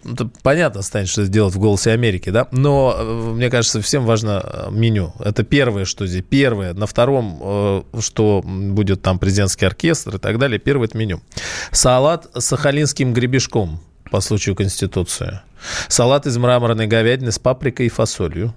понятно 0.43 0.81
станет, 0.81 1.09
что 1.09 1.23
это 1.23 1.31
делать 1.31 1.53
в 1.53 1.59
«Голосе 1.59 1.91
Америки», 1.91 2.29
да, 2.29 2.47
но 2.51 2.95
э, 2.97 3.31
мне 3.35 3.49
кажется, 3.49 3.81
всем 3.81 4.05
важно 4.05 4.41
э, 4.43 4.67
меню. 4.71 5.13
Это 5.19 5.43
первое, 5.43 5.85
что 5.85 6.07
здесь, 6.07 6.23
первое. 6.27 6.73
На 6.73 6.85
втором, 6.85 7.39
э, 7.41 7.81
что 7.99 8.41
будет 8.45 9.01
там 9.01 9.19
президентский 9.19 9.65
оркестр 9.65 10.15
и 10.15 10.19
так 10.19 10.39
далее, 10.39 10.59
первое– 10.59 10.87
это 10.89 10.97
меню. 10.97 11.21
Салат 11.71 12.29
с 12.33 12.45
сахалинским 12.45 13.13
гребешком– 13.13 13.79
по 14.11 14.21
случаю 14.21 14.55
Конституции. 14.55 15.39
Салат 15.87 16.27
из 16.27 16.37
мраморной 16.37 16.85
говядины 16.85 17.31
с 17.31 17.39
паприкой 17.39 17.87
и 17.87 17.89
фасолью 17.89 18.53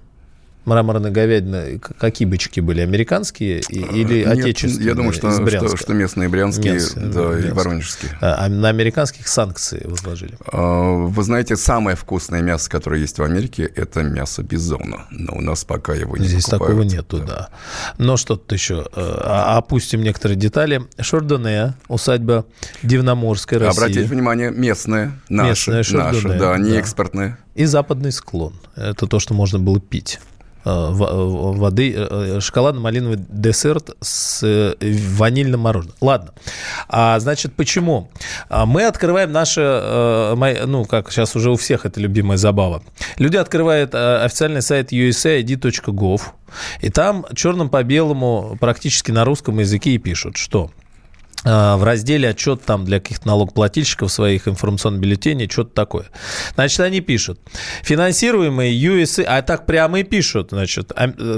мраморной 0.65 1.11
говядины, 1.11 1.79
какие 1.79 2.27
бычки 2.27 2.59
были, 2.59 2.81
американские 2.81 3.59
или 3.69 4.19
Нет, 4.19 4.27
отечественные? 4.27 4.87
Я 4.87 4.95
думаю, 4.95 5.13
что, 5.13 5.31
что, 5.31 5.77
что 5.77 5.93
местные 5.93 6.29
брянские, 6.29 6.73
местные, 6.73 7.05
да, 7.07 7.27
брянские. 7.27 7.47
и 7.47 7.53
воронежские. 7.53 8.17
А, 8.21 8.45
а 8.45 8.49
на 8.49 8.69
американских 8.69 9.27
санкции 9.27 9.81
возложили? 9.85 10.37
А, 10.51 10.93
вы 10.93 11.23
знаете, 11.23 11.55
самое 11.55 11.95
вкусное 11.95 12.41
мясо, 12.41 12.69
которое 12.69 13.01
есть 13.01 13.17
в 13.19 13.23
Америке, 13.23 13.63
это 13.75 14.03
мясо 14.03 14.43
бизона. 14.43 15.05
Но 15.11 15.35
у 15.35 15.41
нас 15.41 15.63
пока 15.63 15.93
его 15.93 16.17
не 16.17 16.27
Здесь 16.27 16.45
покупают. 16.45 16.67
такого 16.67 16.83
нету, 16.83 17.19
да. 17.19 17.25
да. 17.25 17.49
Но 17.97 18.17
что-то 18.17 18.55
еще. 18.55 18.85
А, 18.95 19.57
опустим 19.57 20.01
некоторые 20.01 20.37
детали. 20.37 20.81
Шардоне, 20.99 21.75
усадьба 21.87 22.45
Дивноморская, 22.83 23.59
Россия. 23.59 23.83
Обратите 23.83 24.05
внимание, 24.05 24.51
местная, 24.51 25.19
наша, 25.29 25.71
местная 25.71 26.03
наша, 26.03 26.29
да, 26.29 26.57
не 26.57 26.71
да. 26.71 26.79
экспортная. 26.79 27.37
И 27.55 27.65
западный 27.65 28.11
склон. 28.11 28.53
Это 28.75 29.07
то, 29.07 29.19
что 29.19 29.33
можно 29.33 29.59
было 29.59 29.79
пить. 29.79 30.19
Э, 30.65 30.91
э, 30.91 30.93
воды, 30.97 31.93
э, 31.95 32.39
шоколадно-малиновый 32.39 33.19
десерт 33.29 33.91
с 34.01 34.75
ванильным 34.81 35.59
мороженым. 35.59 35.95
Ладно. 36.01 36.33
А, 36.89 37.19
значит, 37.19 37.53
почему? 37.53 38.09
А, 38.49 38.65
мы 38.65 38.85
открываем 38.85 39.31
наше, 39.31 40.33
ну, 40.65 40.85
как 40.85 41.11
сейчас 41.11 41.35
уже 41.35 41.51
у 41.51 41.55
всех 41.55 41.85
это 41.85 41.99
любимая 41.99 42.37
забава. 42.37 42.81
Люди 43.19 43.37
открывают 43.37 43.93
официальный 43.93 44.63
сайт 44.63 44.91
usaid.gov, 44.91 46.21
и 46.81 46.89
там 46.89 47.25
черным 47.35 47.69
по 47.69 47.83
белому 47.83 48.57
практически 48.59 49.11
на 49.11 49.23
русском 49.23 49.59
языке 49.59 49.91
и 49.91 49.97
пишут, 49.99 50.37
что 50.37 50.71
в 51.45 51.83
разделе 51.83 52.29
отчет 52.29 52.63
там 52.63 52.85
для 52.85 52.99
каких-то 52.99 53.27
налогоплательщиков 53.27 54.11
своих 54.11 54.47
информационных 54.47 54.99
бюллетеней, 54.99 55.47
что-то 55.49 55.71
такое. 55.73 56.07
Значит, 56.55 56.79
они 56.79 57.01
пишут, 57.01 57.39
финансируемые 57.83 58.73
USA, 58.75 59.23
а 59.23 59.41
так 59.41 59.65
прямо 59.65 59.99
и 59.99 60.03
пишут, 60.03 60.49
значит, 60.49 60.91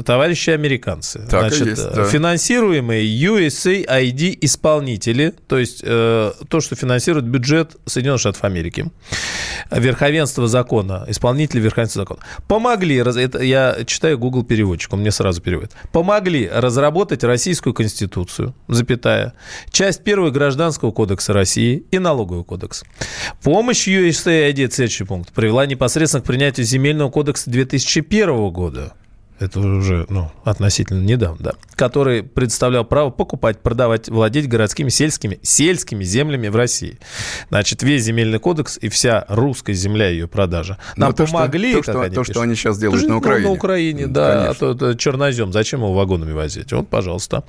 товарищи 0.05 0.51
американцы, 0.51 1.19
так 1.29 1.49
значит, 1.49 1.67
есть, 1.67 1.93
да. 1.93 2.05
финансируемые 2.05 3.05
USAID 3.05 4.37
исполнители, 4.41 5.33
то 5.47 5.57
есть 5.57 5.81
э, 5.83 6.31
то, 6.47 6.61
что 6.61 6.75
финансирует 6.75 7.25
бюджет 7.25 7.75
Соединенных 7.85 8.21
Штатов 8.21 8.43
Америки, 8.43 8.89
верховенство 9.71 10.47
закона, 10.47 11.05
исполнители 11.07 11.59
верховенства 11.59 12.03
закона, 12.03 12.21
помогли, 12.47 12.97
это 12.97 13.41
я 13.41 13.77
читаю 13.85 14.17
Google 14.17 14.43
переводчик, 14.43 14.93
он 14.93 15.01
мне 15.01 15.11
сразу 15.11 15.41
переводит, 15.41 15.73
помогли 15.91 16.49
разработать 16.51 17.23
российскую 17.23 17.73
конституцию, 17.73 18.55
запятая, 18.67 19.33
часть 19.71 19.96
часть 19.97 20.03
первая 20.03 20.31
Гражданского 20.31 20.91
кодекса 20.91 21.33
России 21.33 21.83
и 21.91 21.99
Налоговый 21.99 22.43
кодекс. 22.43 22.83
Помощь 23.41 23.87
USAID, 23.87 24.71
следующий 24.71 25.03
пункт, 25.03 25.31
привела 25.33 25.65
непосредственно 25.65 26.21
к 26.21 26.25
принятию 26.25 26.65
Земельного 26.65 27.09
кодекса 27.09 27.49
2001 27.49 28.49
года 28.49 28.93
это 29.39 29.59
уже 29.59 30.07
ну, 30.09 30.31
относительно 30.45 31.03
недавно, 31.03 31.37
да, 31.39 31.53
который 31.75 32.23
представлял 32.23 32.83
право 32.83 33.11
покупать, 33.11 33.59
продавать, 33.59 34.09
владеть 34.09 34.47
городскими, 34.47 34.89
сельскими, 34.89 35.39
сельскими 35.43 36.03
землями 36.03 36.47
в 36.47 36.55
России. 36.55 36.97
Значит, 37.49 37.83
весь 37.83 38.03
земельный 38.03 38.39
кодекс 38.39 38.79
и 38.81 38.89
вся 38.89 39.25
русская 39.29 39.73
земля 39.73 40.09
ее 40.09 40.27
продажа. 40.27 40.77
Нам 40.95 41.13
Но 41.15 41.25
помогли, 41.25 41.73
то, 41.75 41.83
что, 41.83 41.93
то, 41.93 42.05
что, 42.05 42.15
то, 42.15 42.23
что 42.23 42.41
они 42.41 42.55
сейчас 42.55 42.79
делают 42.79 43.01
Тоже, 43.01 43.11
на 43.11 43.17
Украине. 43.17 43.43
Ну, 43.43 43.49
на 43.49 43.55
Украине, 43.55 44.07
да, 44.07 44.31
Конечно. 44.31 44.49
а 44.49 44.73
то, 44.73 44.73
то 44.73 44.93
чернозем, 44.95 45.53
зачем 45.53 45.81
его 45.81 45.93
вагонами 45.93 46.31
возить? 46.31 46.71
Вот, 46.71 46.89
пожалуйста. 46.89 47.43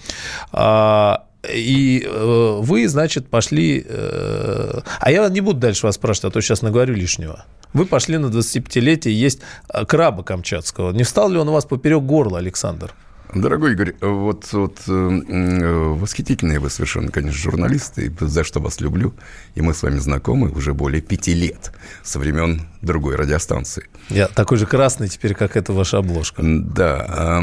А, 0.52 1.24
и 1.46 2.04
э, 2.04 2.58
вы, 2.60 2.88
значит, 2.88 3.28
пошли... 3.28 3.84
Э, 3.86 4.80
а 5.00 5.10
я 5.10 5.28
не 5.28 5.40
буду 5.40 5.60
дальше 5.60 5.86
вас 5.86 5.94
спрашивать, 5.94 6.32
а 6.32 6.34
то 6.34 6.40
сейчас 6.40 6.62
наговорю 6.62 6.94
лишнего. 6.94 7.44
Вы 7.72 7.86
пошли 7.86 8.18
на 8.18 8.26
25-летие 8.26 9.12
есть 9.12 9.40
э, 9.68 9.84
краба 9.84 10.22
камчатского. 10.22 10.92
Не 10.92 11.04
встал 11.04 11.30
ли 11.30 11.38
он 11.38 11.48
у 11.48 11.52
вас 11.52 11.64
поперек 11.64 12.02
горла, 12.02 12.38
Александр? 12.38 12.94
Дорогой 13.34 13.72
Игорь, 13.72 13.94
вот, 14.00 14.50
вот 14.52 14.78
э, 14.86 14.90
э, 14.90 15.74
восхитительные 15.94 16.60
вы 16.60 16.70
совершенно, 16.70 17.10
конечно, 17.10 17.38
журналисты, 17.38 18.12
за 18.20 18.42
что 18.42 18.58
вас 18.60 18.80
люблю. 18.80 19.14
И 19.54 19.60
мы 19.60 19.74
с 19.74 19.82
вами 19.82 19.98
знакомы 19.98 20.50
уже 20.50 20.72
более 20.72 21.02
пяти 21.02 21.34
лет, 21.34 21.72
со 22.02 22.18
времен 22.18 22.62
другой 22.80 23.16
радиостанции. 23.16 23.84
Я 24.08 24.28
такой 24.28 24.56
же 24.56 24.64
красный 24.64 25.08
теперь, 25.08 25.34
как 25.34 25.56
эта 25.56 25.74
ваша 25.74 25.98
обложка. 25.98 26.40
Да. 26.42 27.06
А, 27.08 27.42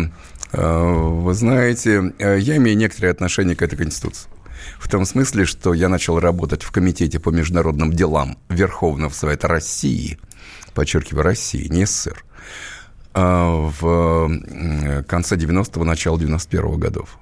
вы 0.55 1.33
знаете, 1.33 2.13
я 2.19 2.57
имею 2.57 2.77
некоторое 2.77 3.09
отношение 3.09 3.55
к 3.55 3.61
этой 3.61 3.77
Конституции. 3.77 4.29
В 4.79 4.89
том 4.89 5.05
смысле, 5.05 5.45
что 5.45 5.73
я 5.73 5.89
начал 5.89 6.19
работать 6.19 6.63
в 6.63 6.71
Комитете 6.71 7.19
по 7.19 7.29
международным 7.29 7.93
делам 7.93 8.37
Верховного 8.49 9.11
Совета 9.11 9.47
России, 9.47 10.17
подчеркиваю, 10.73 11.23
России, 11.23 11.67
не 11.67 11.85
СССР, 11.85 12.23
а, 13.13 13.71
в 13.79 15.03
конце 15.07 15.35
90-го, 15.35 15.83
начало 15.83 16.17
91-го 16.17 16.77
годов. 16.77 17.17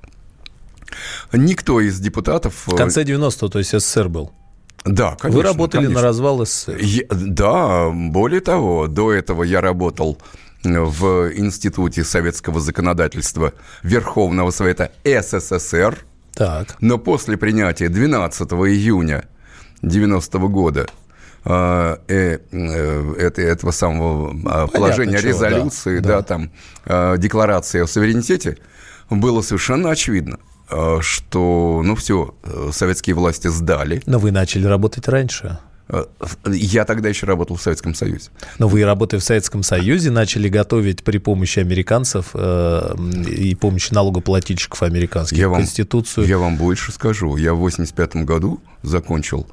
Никто 1.31 1.79
из 1.81 1.99
депутатов... 1.99 2.67
В 2.67 2.75
конце 2.75 3.03
90-го, 3.03 3.49
то 3.49 3.59
есть 3.59 3.71
СССР 3.71 4.09
был? 4.09 4.31
Да, 4.85 5.15
конечно. 5.15 5.41
Вы 5.41 5.43
работали 5.43 5.83
конечно. 5.83 6.01
на 6.01 6.07
развал 6.07 6.45
СССР? 6.45 6.77
Я, 6.79 7.03
да, 7.09 7.89
более 7.89 8.41
того, 8.41 8.87
до 8.87 9.13
этого 9.13 9.43
я 9.43 9.61
работал 9.61 10.17
в 10.63 11.31
Институте 11.35 12.03
советского 12.03 12.59
законодательства 12.59 13.53
Верховного 13.83 14.51
Совета 14.51 14.91
СССР. 15.03 16.05
Так. 16.33 16.75
Но 16.79 16.97
после 16.97 17.37
принятия 17.37 17.89
12 17.89 18.51
июня 18.51 19.25
90 19.81 20.37
-го 20.37 20.47
года 20.47 20.87
э, 21.45 21.97
э, 22.07 22.37
это, 23.19 23.41
этого 23.41 23.71
самого 23.71 24.29
а, 24.29 24.33
Понятно, 24.33 24.67
положения 24.67 25.17
чего, 25.19 25.29
резолюции, 25.29 25.99
да, 25.99 26.09
да, 26.09 26.15
да. 26.17 26.23
там, 26.23 26.51
э, 26.85 27.17
декларации 27.17 27.81
о 27.81 27.87
суверенитете, 27.87 28.57
было 29.09 29.41
совершенно 29.41 29.91
очевидно, 29.91 30.39
э, 30.69 30.97
что, 31.01 31.81
ну, 31.83 31.95
все, 31.95 32.33
э, 32.43 32.69
советские 32.73 33.15
власти 33.15 33.47
сдали. 33.49 34.01
Но 34.05 34.19
вы 34.19 34.31
начали 34.31 34.65
работать 34.65 35.07
раньше. 35.07 35.59
Я 36.45 36.85
тогда 36.85 37.09
еще 37.09 37.25
работал 37.25 37.57
в 37.57 37.61
Советском 37.61 37.93
Союзе. 37.93 38.29
Но 38.57 38.67
вы, 38.67 38.83
работая 38.85 39.19
в 39.19 39.23
Советском 39.23 39.63
Союзе, 39.63 40.11
начали 40.11 40.47
готовить 40.47 41.03
при 41.03 41.17
помощи 41.17 41.59
американцев 41.59 42.31
э, 42.33 42.95
и 43.27 43.53
помощи 43.55 43.93
налогоплательщиков 43.93 44.81
американских 44.81 45.37
я 45.37 45.49
вам, 45.49 45.59
Конституцию. 45.59 46.25
Я 46.27 46.37
вам 46.37 46.57
больше 46.57 46.91
скажу. 46.91 47.35
Я 47.35 47.53
в 47.53 47.57
85 47.57 48.15
году 48.17 48.61
закончил 48.81 49.45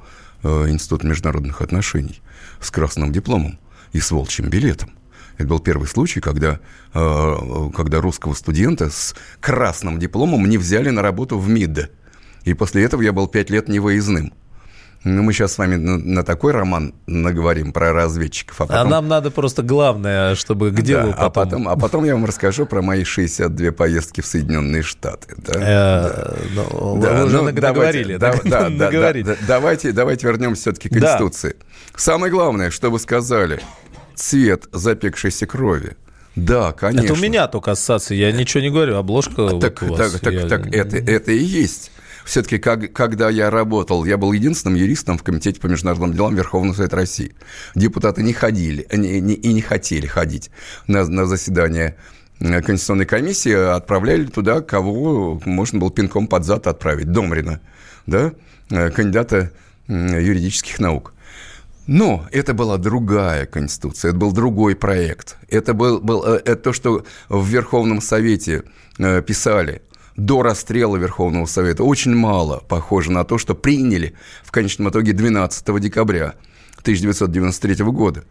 э, 0.43 0.69
Институт 0.69 1.03
международных 1.03 1.61
отношений 1.61 2.21
с 2.61 2.71
красным 2.71 3.11
дипломом 3.11 3.59
и 3.91 3.99
с 3.99 4.11
волчьим 4.11 4.49
билетом. 4.49 4.91
Это 5.37 5.47
был 5.47 5.59
первый 5.59 5.87
случай, 5.87 6.21
когда, 6.21 6.59
э, 6.93 7.69
когда 7.75 7.99
русского 7.99 8.33
студента 8.35 8.89
с 8.89 9.15
красным 9.39 9.99
дипломом 9.99 10.47
не 10.47 10.57
взяли 10.57 10.89
на 10.91 11.01
работу 11.01 11.37
в 11.37 11.49
МИД. 11.49 11.91
И 12.45 12.53
после 12.53 12.83
этого 12.83 13.01
я 13.01 13.11
был 13.11 13.27
пять 13.27 13.49
лет 13.49 13.67
невыездным. 13.67 14.33
Ну, 15.03 15.23
мы 15.23 15.33
сейчас 15.33 15.53
с 15.53 15.57
вами 15.57 15.77
на, 15.77 15.97
на 15.97 16.23
такой 16.23 16.51
роман 16.51 16.93
наговорим 17.07 17.73
про 17.73 17.91
разведчиков. 17.91 18.61
А, 18.61 18.65
а 18.65 18.67
потом... 18.67 18.87
а 18.87 18.89
нам 18.89 19.07
надо 19.07 19.31
просто 19.31 19.63
главное, 19.63 20.35
чтобы 20.35 20.69
где 20.69 20.97
да, 20.97 21.05
вы 21.05 21.11
потом... 21.13 21.25
А 21.25 21.29
потом... 21.29 21.69
А 21.69 21.75
потом 21.75 22.05
я 22.05 22.13
вам 22.13 22.25
расскажу 22.25 22.67
про 22.67 22.83
мои 22.83 23.03
62 23.03 23.71
поездки 23.71 24.21
в 24.21 24.27
Соединенные 24.27 24.83
Штаты. 24.83 25.33
Да? 25.37 25.53
Э, 25.55 26.35
ну, 26.53 26.95
вы 26.97 27.25
уже 27.25 27.37
ну, 27.37 27.43
наговорили. 27.45 28.17
Давайте 29.47 30.27
вернемся 30.27 30.61
все-таки 30.61 30.89
к 30.89 30.93
Конституции. 30.93 31.55
Самое 31.95 32.31
главное, 32.31 32.69
что 32.69 32.91
вы 32.91 32.99
сказали. 32.99 33.59
Цвет 34.13 34.65
запекшейся 34.71 35.47
крови. 35.47 35.97
Да, 36.35 36.73
конечно. 36.73 37.05
Это 37.05 37.13
у 37.13 37.17
меня 37.17 37.47
только 37.47 37.71
ассоциация, 37.71 38.15
я 38.15 38.31
ничего 38.31 38.61
не 38.61 38.69
говорю, 38.69 38.95
обложка 38.97 39.59
так, 39.59 39.81
вот 39.81 39.97
так, 39.97 40.19
так, 40.19 40.33
я... 40.33 40.47
так 40.47 40.67
это, 40.67 40.97
это 40.97 41.31
и 41.31 41.43
есть 41.43 41.91
все-таки, 42.25 42.57
как, 42.57 42.93
когда 42.93 43.29
я 43.29 43.49
работал, 43.49 44.05
я 44.05 44.17
был 44.17 44.31
единственным 44.31 44.75
юристом 44.75 45.17
в 45.17 45.23
Комитете 45.23 45.59
по 45.59 45.67
международным 45.67 46.13
делам 46.13 46.35
Верховного 46.35 46.75
Совета 46.75 46.95
России. 46.97 47.33
Депутаты 47.75 48.23
не 48.23 48.33
ходили 48.33 48.87
не, 48.91 49.19
не, 49.19 49.33
и 49.33 49.53
не 49.53 49.61
хотели 49.61 50.05
ходить 50.05 50.51
на, 50.87 51.05
на 51.05 51.25
заседание 51.25 51.95
Конституционной 52.39 53.05
комиссии, 53.05 53.53
а 53.53 53.75
отправляли 53.75 54.25
туда, 54.25 54.61
кого 54.61 55.39
можно 55.45 55.79
было 55.79 55.91
пинком 55.91 56.27
под 56.27 56.43
зад 56.43 56.67
отправить. 56.67 57.11
Домрина, 57.11 57.61
да, 58.07 58.33
э, 58.71 58.89
кандидата 58.89 59.51
юридических 59.87 60.79
наук. 60.79 61.13
Но 61.87 62.25
это 62.31 62.53
была 62.53 62.77
другая 62.77 63.45
конституция, 63.45 64.09
это 64.09 64.17
был 64.17 64.31
другой 64.31 64.75
проект. 64.75 65.37
Это 65.49 65.73
был, 65.73 65.99
был 65.99 66.23
э, 66.25 66.41
это 66.45 66.55
то, 66.55 66.73
что 66.73 67.05
в 67.29 67.47
Верховном 67.47 68.01
Совете 68.01 68.63
э, 68.97 69.21
писали 69.21 69.81
до 70.15 70.41
расстрела 70.41 70.97
Верховного 70.97 71.45
Совета 71.45 71.83
очень 71.83 72.15
мало 72.15 72.63
похоже 72.67 73.11
на 73.11 73.23
то, 73.23 73.37
что 73.37 73.55
приняли 73.55 74.13
в 74.43 74.51
конечном 74.51 74.89
итоге 74.89 75.13
12 75.13 75.79
декабря 75.79 76.35
1993 76.81 77.85
года. 77.85 78.23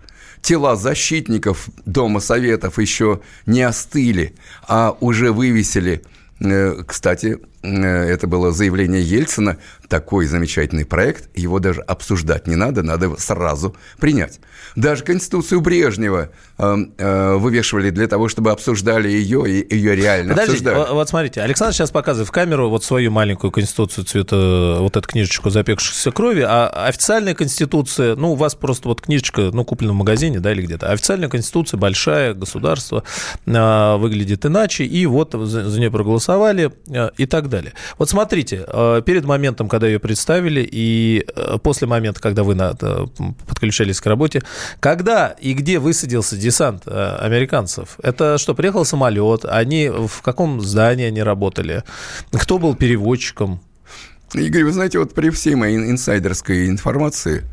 Тела 0.42 0.76
защитников 0.76 1.68
Дома 1.84 2.20
Советов 2.20 2.78
еще 2.78 3.20
не 3.46 3.62
остыли, 3.62 4.34
а 4.66 4.96
уже 5.00 5.32
вывесили 5.32 6.02
Э, 6.40 6.82
кстати, 6.86 7.38
э, 7.62 7.68
это 7.68 8.26
было 8.26 8.50
заявление 8.52 9.02
Ельцина, 9.02 9.58
такой 9.90 10.26
замечательный 10.26 10.87
проект, 10.87 11.29
его 11.37 11.59
даже 11.59 11.83
обсуждать 11.83 12.46
не 12.46 12.57
надо, 12.57 12.83
надо 12.83 13.07
его 13.07 13.16
сразу 13.18 13.76
принять. 13.98 14.40
Даже 14.76 15.05
Конституцию 15.05 15.61
Брежнева 15.61 16.31
э, 16.57 17.35
вывешивали 17.35 17.90
для 17.90 18.07
того, 18.07 18.29
чтобы 18.29 18.53
обсуждали 18.53 19.09
ее 19.09 19.44
и 19.50 19.74
ее 19.74 19.94
реально 19.94 20.35
Подождите, 20.35 20.70
обсуждали. 20.70 20.94
Вот 20.94 21.09
смотрите, 21.09 21.42
Александр 21.42 21.74
сейчас 21.74 21.90
показывает 21.90 22.29
в 22.29 22.33
камеру 22.33 22.70
вот 22.70 22.85
свою 22.85 23.11
маленькую 23.11 23.50
Конституцию 23.50 24.05
цвета, 24.05 24.76
вот 24.81 24.96
эту 24.96 25.07
книжечку 25.07 25.50
запекшейся 25.50 26.11
крови, 26.12 26.44
а 26.48 26.68
официальная 26.87 27.35
Конституция, 27.35 28.16
ну, 28.16 28.33
у 28.33 28.35
вас 28.37 28.55
просто 28.55 28.88
вот 28.88 29.03
книжечка, 29.03 29.50
ну, 29.53 29.64
куплена 29.64 29.92
в 29.92 29.96
магазине, 29.96 30.40
да, 30.40 30.53
или 30.53 30.62
где-то. 30.62 30.90
Официальная 30.90 31.29
Конституция, 31.29 31.79
большая, 31.79 32.33
государство, 32.35 33.03
выглядит 33.44 34.46
иначе, 34.46 34.85
и 34.85 35.05
вот 35.07 35.33
за, 35.33 35.68
за 35.68 35.81
нее 35.81 35.90
проголосовали 35.90 36.31
голосовали 36.31 36.72
э, 36.88 37.11
и 37.16 37.26
так 37.26 37.48
далее. 37.48 37.72
Вот 37.98 38.11
смотрите, 38.11 38.64
э, 38.66 39.03
перед 39.05 39.24
моментом, 39.24 39.68
когда 39.68 39.79
ее 39.86 39.98
представили, 39.98 40.68
и 40.70 41.24
э, 41.34 41.58
после 41.62 41.86
момента, 41.86 42.20
когда 42.20 42.42
вы 42.42 42.54
подключались 43.46 44.00
к 44.00 44.06
работе, 44.06 44.42
когда 44.80 45.28
и 45.40 45.52
где 45.54 45.78
высадился 45.78 46.36
десант 46.36 46.86
американцев? 46.86 47.96
Это 48.02 48.38
что, 48.38 48.54
приехал 48.54 48.84
самолет? 48.84 49.44
Они 49.44 49.88
в 49.88 50.22
каком 50.22 50.60
здании 50.60 51.06
они 51.06 51.22
работали? 51.22 51.84
Кто 52.32 52.58
был 52.58 52.74
переводчиком? 52.74 53.60
Игорь, 54.34 54.64
вы 54.64 54.72
знаете, 54.72 54.98
вот 54.98 55.14
при 55.14 55.30
всей 55.30 55.54
моей 55.54 55.76
инсайдерской 55.76 56.68
информации, 56.68 57.44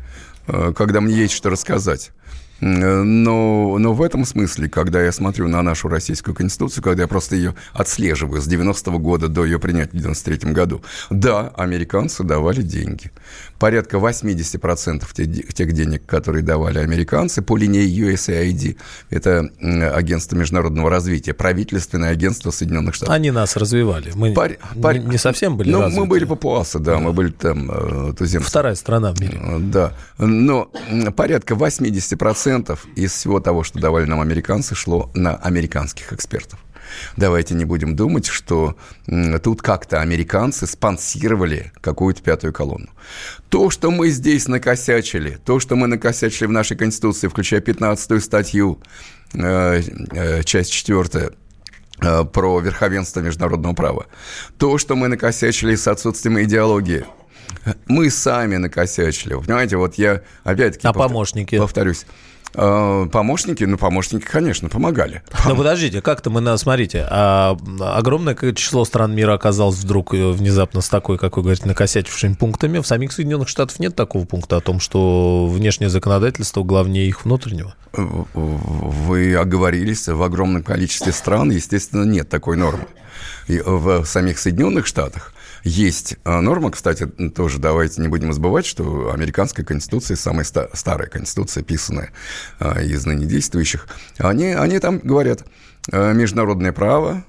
когда 0.46 1.00
мне 1.00 1.14
есть 1.14 1.34
что 1.34 1.50
рассказать, 1.50 2.12
но, 2.60 3.78
но 3.78 3.92
в 3.92 4.02
этом 4.02 4.24
смысле, 4.24 4.68
когда 4.68 5.02
я 5.02 5.12
смотрю 5.12 5.48
на 5.48 5.62
нашу 5.62 5.88
российскую 5.88 6.34
конституцию, 6.34 6.82
когда 6.82 7.02
я 7.02 7.08
просто 7.08 7.36
ее 7.36 7.54
отслеживаю 7.72 8.42
с 8.42 8.48
90-го 8.48 8.98
года 8.98 9.28
до 9.28 9.44
ее 9.44 9.58
принятия 9.58 9.96
в 9.96 10.00
93 10.00 10.52
году, 10.52 10.82
да, 11.10 11.48
американцы 11.56 12.24
давали 12.24 12.62
деньги. 12.62 13.10
Порядка 13.58 13.98
80% 13.98 15.04
тех, 15.14 15.54
тех 15.54 15.72
денег, 15.72 16.04
которые 16.06 16.42
давали 16.42 16.78
американцы 16.78 17.42
по 17.42 17.56
линии 17.56 17.86
USAID, 17.86 18.76
это 19.10 19.48
агентство 19.94 20.36
международного 20.36 20.90
развития, 20.90 21.34
правительственное 21.34 22.10
агентство 22.10 22.50
Соединенных 22.50 22.94
Штатов. 22.94 23.14
Они 23.14 23.30
нас 23.30 23.56
развивали. 23.56 24.10
Мы 24.14 24.34
пар, 24.34 24.58
пар... 24.80 24.98
не 24.98 25.18
совсем 25.18 25.56
были 25.56 25.70
Ну, 25.70 25.82
развиты. 25.82 26.00
мы 26.00 26.06
были 26.06 26.24
папуасы, 26.24 26.78
да, 26.78 26.94
да, 26.94 26.98
мы 26.98 27.12
были 27.12 27.30
там 27.30 27.70
э, 27.70 28.12
туземцы. 28.16 28.48
Вторая 28.48 28.74
страна 28.74 29.12
в 29.12 29.20
мире. 29.20 29.40
Да, 29.58 29.92
но 30.18 30.70
порядка 31.16 31.54
80% 31.54 32.47
процентов 32.48 32.86
из 32.96 33.12
всего 33.12 33.40
того, 33.40 33.62
что 33.62 33.78
давали 33.78 34.06
нам 34.06 34.20
американцы, 34.20 34.74
шло 34.74 35.10
на 35.14 35.36
американских 35.36 36.14
экспертов. 36.14 36.58
Давайте 37.18 37.54
не 37.54 37.66
будем 37.66 37.94
думать, 37.94 38.26
что 38.26 38.74
тут 39.42 39.60
как-то 39.60 40.00
американцы 40.00 40.66
спонсировали 40.66 41.72
какую-то 41.82 42.22
пятую 42.22 42.54
колонну. 42.54 42.88
То, 43.50 43.68
что 43.68 43.90
мы 43.90 44.08
здесь 44.08 44.48
накосячили, 44.48 45.38
то, 45.44 45.60
что 45.60 45.76
мы 45.76 45.88
накосячили 45.88 46.46
в 46.46 46.52
нашей 46.52 46.78
Конституции, 46.78 47.28
включая 47.28 47.60
15 47.60 48.24
статью, 48.24 48.78
э, 49.34 49.82
э, 50.12 50.42
часть 50.44 50.72
4, 50.72 51.32
э, 52.00 52.24
про 52.24 52.60
верховенство 52.60 53.20
международного 53.20 53.74
права. 53.74 54.06
То, 54.56 54.78
что 54.78 54.96
мы 54.96 55.08
накосячили 55.08 55.74
с 55.74 55.86
отсутствием 55.86 56.40
идеологии. 56.40 57.04
Мы 57.86 58.10
сами 58.10 58.56
накосячили. 58.56 59.34
Понимаете, 59.34 59.76
вот 59.76 59.96
я 59.96 60.22
опять-таки... 60.44 60.86
А 60.86 60.92
повтор... 60.92 61.08
помощники? 61.08 61.58
Повторюсь. 61.58 62.06
А, 62.54 63.06
помощники, 63.06 63.64
ну, 63.64 63.76
помощники, 63.76 64.24
конечно, 64.24 64.68
помогали. 64.68 65.22
Но 65.44 65.56
подождите, 65.56 66.00
как-то 66.00 66.30
мы, 66.30 66.56
смотрите, 66.58 67.06
а, 67.10 67.56
огромное 67.80 68.34
число 68.54 68.84
стран 68.84 69.14
мира 69.14 69.34
оказалось 69.34 69.76
вдруг 69.76 70.14
э, 70.14 70.30
внезапно 70.30 70.80
с 70.80 70.88
такой, 70.88 71.18
как 71.18 71.36
вы 71.36 71.42
говорите, 71.42 71.66
накосячившими 71.66 72.34
пунктами. 72.34 72.78
В 72.78 72.86
самих 72.86 73.12
Соединенных 73.12 73.48
Штатах 73.48 73.78
нет 73.78 73.94
такого 73.94 74.24
пункта 74.24 74.56
о 74.56 74.60
том, 74.60 74.80
что 74.80 75.46
внешнее 75.46 75.90
законодательство 75.90 76.62
главнее 76.62 77.06
их 77.06 77.24
внутреннего? 77.24 77.74
Вы 77.92 79.34
оговорились, 79.34 80.08
в 80.08 80.22
огромном 80.22 80.62
количестве 80.62 81.12
стран, 81.12 81.50
естественно, 81.50 82.04
нет 82.04 82.28
такой 82.28 82.56
нормы. 82.56 82.86
И 83.46 83.60
в 83.64 84.04
самих 84.04 84.38
Соединенных 84.38 84.86
Штатах 84.86 85.32
есть 85.64 86.16
а, 86.24 86.40
норма, 86.40 86.70
кстати, 86.70 87.06
тоже 87.06 87.58
давайте 87.58 88.00
не 88.00 88.08
будем 88.08 88.32
забывать, 88.32 88.66
что 88.66 89.12
американская 89.12 89.64
конституция, 89.64 90.16
самая 90.16 90.44
старая 90.44 91.08
конституция, 91.08 91.62
писанная 91.62 92.12
из 92.82 93.04
ныне 93.06 93.26
действующих, 93.26 93.86
они, 94.18 94.46
они 94.46 94.78
там 94.78 94.98
говорят, 94.98 95.44
а, 95.90 96.12
международное 96.12 96.72
право, 96.72 97.24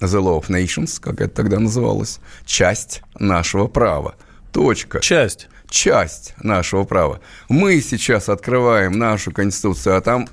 the 0.00 0.20
law 0.20 0.40
of 0.40 0.48
nations, 0.48 1.00
как 1.00 1.20
это 1.20 1.34
тогда 1.34 1.58
называлось, 1.58 2.20
часть 2.44 3.02
нашего 3.18 3.66
права. 3.66 4.14
Точка. 4.52 5.00
Часть. 5.00 5.48
Часть 5.68 6.34
нашего 6.42 6.84
права. 6.84 7.20
Мы 7.48 7.80
сейчас 7.82 8.30
открываем 8.30 8.92
нашу 8.92 9.32
конституцию, 9.32 9.96
а 9.96 10.00
там, 10.00 10.26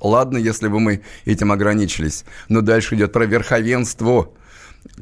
ладно, 0.00 0.38
если 0.38 0.68
бы 0.68 0.78
мы 0.78 1.02
этим 1.24 1.50
ограничились, 1.50 2.24
но 2.48 2.60
дальше 2.60 2.94
идет 2.94 3.12
про 3.12 3.26
верховенство 3.26 4.30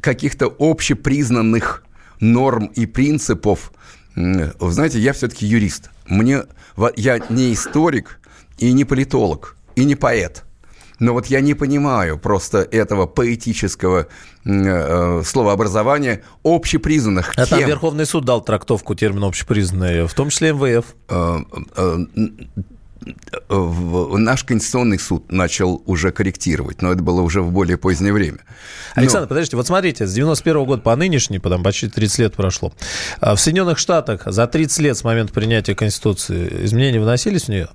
каких-то 0.01 0.53
общепризнанных 0.59 1.83
норм 2.19 2.67
и 2.67 2.85
принципов. 2.85 3.71
Вы 4.15 4.71
знаете, 4.71 4.99
я 4.99 5.13
все-таки 5.13 5.45
юрист. 5.45 5.89
Мне, 6.07 6.43
я 6.95 7.19
не 7.29 7.53
историк 7.53 8.19
и 8.57 8.71
не 8.71 8.85
политолог, 8.85 9.57
и 9.75 9.83
не 9.85 9.95
поэт. 9.95 10.43
Но 10.99 11.13
вот 11.13 11.25
я 11.27 11.41
не 11.41 11.53
понимаю 11.53 12.17
просто 12.17 12.59
этого 12.59 13.05
поэтического 13.05 14.07
э, 14.45 15.23
словообразования 15.25 16.23
общепризнанных. 16.43 17.33
А 17.35 17.45
там 17.45 17.59
Верховный 17.59 18.05
суд 18.05 18.23
дал 18.23 18.41
трактовку 18.41 18.95
термина 18.95 19.27
общепризнанный, 19.27 20.07
в 20.07 20.13
том 20.13 20.29
числе 20.29 20.53
МВФ. 20.53 20.85
Э, 21.09 21.39
э, 21.75 21.97
наш 23.49 24.43
Конституционный 24.43 24.99
суд 24.99 25.31
начал 25.31 25.81
уже 25.85 26.11
корректировать, 26.11 26.81
но 26.81 26.91
это 26.91 27.03
было 27.03 27.21
уже 27.21 27.41
в 27.41 27.51
более 27.51 27.77
позднее 27.77 28.13
время. 28.13 28.39
Александр, 28.95 29.25
но... 29.25 29.29
подождите, 29.29 29.57
вот 29.57 29.67
смотрите, 29.67 30.07
с 30.07 30.13
91 30.13 30.61
-го 30.61 30.65
года 30.65 30.81
по 30.81 30.95
нынешний, 30.95 31.39
потом 31.39 31.63
почти 31.63 31.87
30 31.87 32.19
лет 32.19 32.33
прошло, 32.33 32.73
а 33.19 33.35
в 33.35 33.39
Соединенных 33.39 33.77
Штатах 33.77 34.23
за 34.25 34.47
30 34.47 34.79
лет 34.79 34.97
с 34.97 35.03
момента 35.03 35.33
принятия 35.33 35.75
Конституции 35.75 36.65
изменения 36.65 36.99
вносились 36.99 37.43
в 37.43 37.49
нее? 37.49 37.69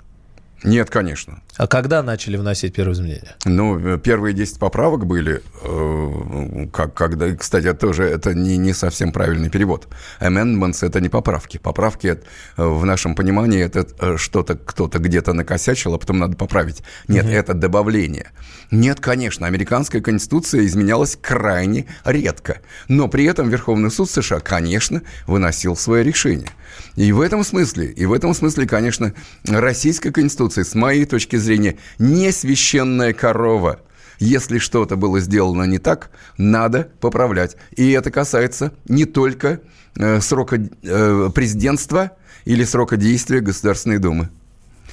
Нет, 0.63 0.91
конечно. 0.91 1.41
А 1.57 1.67
когда 1.67 2.03
начали 2.03 2.37
вносить 2.37 2.75
первые 2.75 2.95
изменения? 2.95 3.37
Ну, 3.45 3.99
первые 3.99 4.35
10 4.35 4.59
поправок 4.59 5.07
были, 5.07 5.43
э, 5.63 6.67
как, 6.73 6.95
когда, 6.95 7.35
кстати, 7.35 7.73
тоже 7.75 8.05
это 8.05 8.35
не, 8.35 8.57
не 8.57 8.73
совсем 8.73 9.13
правильный 9.13 9.49
перевод. 9.51 9.89
Amendments– 10.21 10.79
это 10.87 11.01
не 11.01 11.09
поправки. 11.09 11.59
Поправки 11.59 12.09
э, 12.09 12.17
в 12.57 12.85
нашем 12.85 13.15
понимании– 13.15 13.61
это 13.65 13.87
э, 14.01 14.17
что-то 14.17 14.57
кто-то 14.57 14.99
где-то 14.99 15.33
накосячил, 15.33 15.95
а 15.95 15.99
потом 15.99 16.19
надо 16.19 16.37
поправить. 16.37 16.83
Нет, 17.09 17.25
угу. 17.25 17.33
это 17.33 17.55
добавление. 17.55 18.31
Нет, 18.71 19.01
конечно, 19.01 19.47
американская 19.47 20.01
конституция 20.01 20.65
изменялась 20.67 21.17
крайне 21.21 21.87
редко. 22.05 22.59
Но 22.89 23.09
при 23.09 23.25
этом 23.25 23.49
Верховный 23.49 23.91
суд 23.91 24.11
США, 24.11 24.41
конечно, 24.41 25.03
выносил 25.27 25.77
свое 25.77 26.05
решение. 26.05 26.51
И 26.97 27.13
в 27.13 27.21
этом 27.21 27.45
смысле, 27.45 27.87
и 27.87 28.07
в 28.07 28.13
этом 28.13 28.35
смысле, 28.35 28.67
конечно, 28.67 29.15
российская 29.47 30.13
конституция, 30.13 30.65
с 30.65 30.75
моей 30.75 31.05
точки 31.05 31.37
зрения, 31.37 31.77
не 31.99 32.33
священная 32.33 33.13
корова. 33.13 33.81
Если 34.19 34.59
что-то 34.59 34.97
было 34.97 35.19
сделано 35.21 35.65
не 35.65 35.79
так, 35.79 36.11
надо 36.37 36.91
поправлять. 37.01 37.57
И 37.75 37.91
это 37.93 38.11
касается 38.11 38.73
не 38.87 39.07
только 39.07 39.61
э, 39.97 40.21
срока 40.21 40.57
э, 40.83 41.31
президентства 41.35 42.13
или 42.45 42.65
срока 42.65 42.97
действия 42.99 43.41
Государственной 43.41 43.99
Думы. 43.99 44.29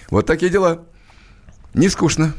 Вот 0.09 0.25
такие 0.25 0.49
дела. 0.49 0.85
Не 1.73 1.89
скучно. 1.89 2.33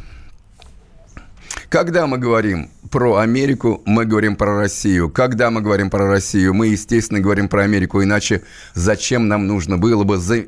Когда 1.69 2.07
мы 2.07 2.17
говорим 2.17 2.71
про 2.91 3.17
Америку, 3.17 3.83
мы 3.85 4.07
говорим 4.07 4.37
про 4.37 4.57
Россию. 4.57 5.11
Когда 5.11 5.51
мы 5.51 5.61
говорим 5.61 5.91
про 5.91 6.07
Россию, 6.07 6.55
мы, 6.55 6.69
естественно, 6.69 7.21
говорим 7.21 7.49
про 7.49 7.65
Америку. 7.65 8.03
Иначе 8.03 8.43
зачем 8.73 9.29
нам 9.29 9.47
нужно 9.47 9.77
было 9.77 10.05
бы 10.05 10.17
за 10.17 10.45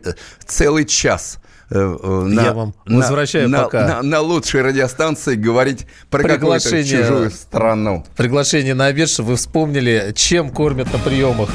целый 0.47 0.87
час 0.87 1.39
э, 1.69 1.75
э, 1.75 2.23
на, 2.25 2.41
Я 2.41 2.53
вам 2.55 2.75
возвращаю 2.87 3.51
на, 3.51 3.65
пока. 3.65 3.87
На, 3.87 4.03
на 4.03 4.21
лучшей 4.21 4.63
радиостанции 4.63 5.35
говорить 5.35 5.87
про 6.09 6.23
какую-то 6.23 6.85
чужую 6.85 7.31
страну. 7.31 8.07
Приглашение 8.17 8.73
на 8.73 8.87
обед, 8.87 9.11
чтобы 9.11 9.31
вы 9.31 9.37
вспомнили, 9.37 10.13
чем 10.17 10.49
кормят 10.49 10.91
на 10.91 10.99
приемах. 10.99 11.51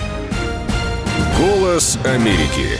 Голос 1.39 1.97
Америки 2.05 2.79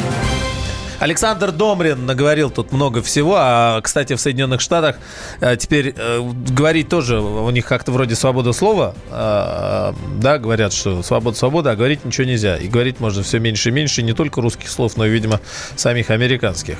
Александр 1.01 1.51
Домрин 1.51 2.05
наговорил 2.05 2.51
тут 2.51 2.71
много 2.71 3.01
всего. 3.01 3.35
А, 3.35 3.81
кстати, 3.81 4.13
в 4.13 4.21
Соединенных 4.21 4.61
Штатах 4.61 4.97
а, 5.39 5.55
теперь 5.55 5.95
а, 5.97 6.21
говорить 6.49 6.89
тоже, 6.89 7.19
у 7.19 7.49
них 7.49 7.65
как-то 7.65 7.91
вроде 7.91 8.13
свобода 8.13 8.53
слова, 8.53 8.93
а, 9.09 9.95
да, 10.19 10.37
говорят, 10.37 10.73
что 10.73 11.01
свобода, 11.01 11.35
свобода, 11.35 11.71
а 11.71 11.75
говорить 11.75 12.05
ничего 12.05 12.27
нельзя. 12.27 12.55
И 12.55 12.67
говорить 12.67 12.99
можно 12.99 13.23
все 13.23 13.39
меньше 13.39 13.69
и 13.69 13.71
меньше, 13.71 14.03
не 14.03 14.13
только 14.13 14.41
русских 14.41 14.69
слов, 14.69 14.95
но 14.95 15.07
и, 15.07 15.09
видимо, 15.09 15.41
самих 15.75 16.11
американских. 16.11 16.75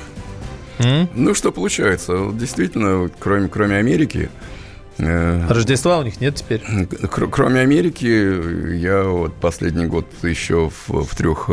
М? 0.78 1.08
Ну, 1.16 1.34
что 1.34 1.50
получается? 1.50 2.30
Действительно, 2.32 3.10
кроме, 3.18 3.48
кроме 3.48 3.74
Америки, 3.74 4.30
э, 4.30 4.61
Рождества 4.98 5.98
у 5.98 6.02
них 6.02 6.20
нет 6.20 6.36
теперь. 6.36 6.62
Кроме 7.08 7.60
Америки, 7.60 8.76
я 8.76 9.04
вот 9.04 9.34
последний 9.36 9.86
год 9.86 10.06
еще 10.22 10.70
в, 10.70 11.04
в 11.04 11.16
трех 11.16 11.50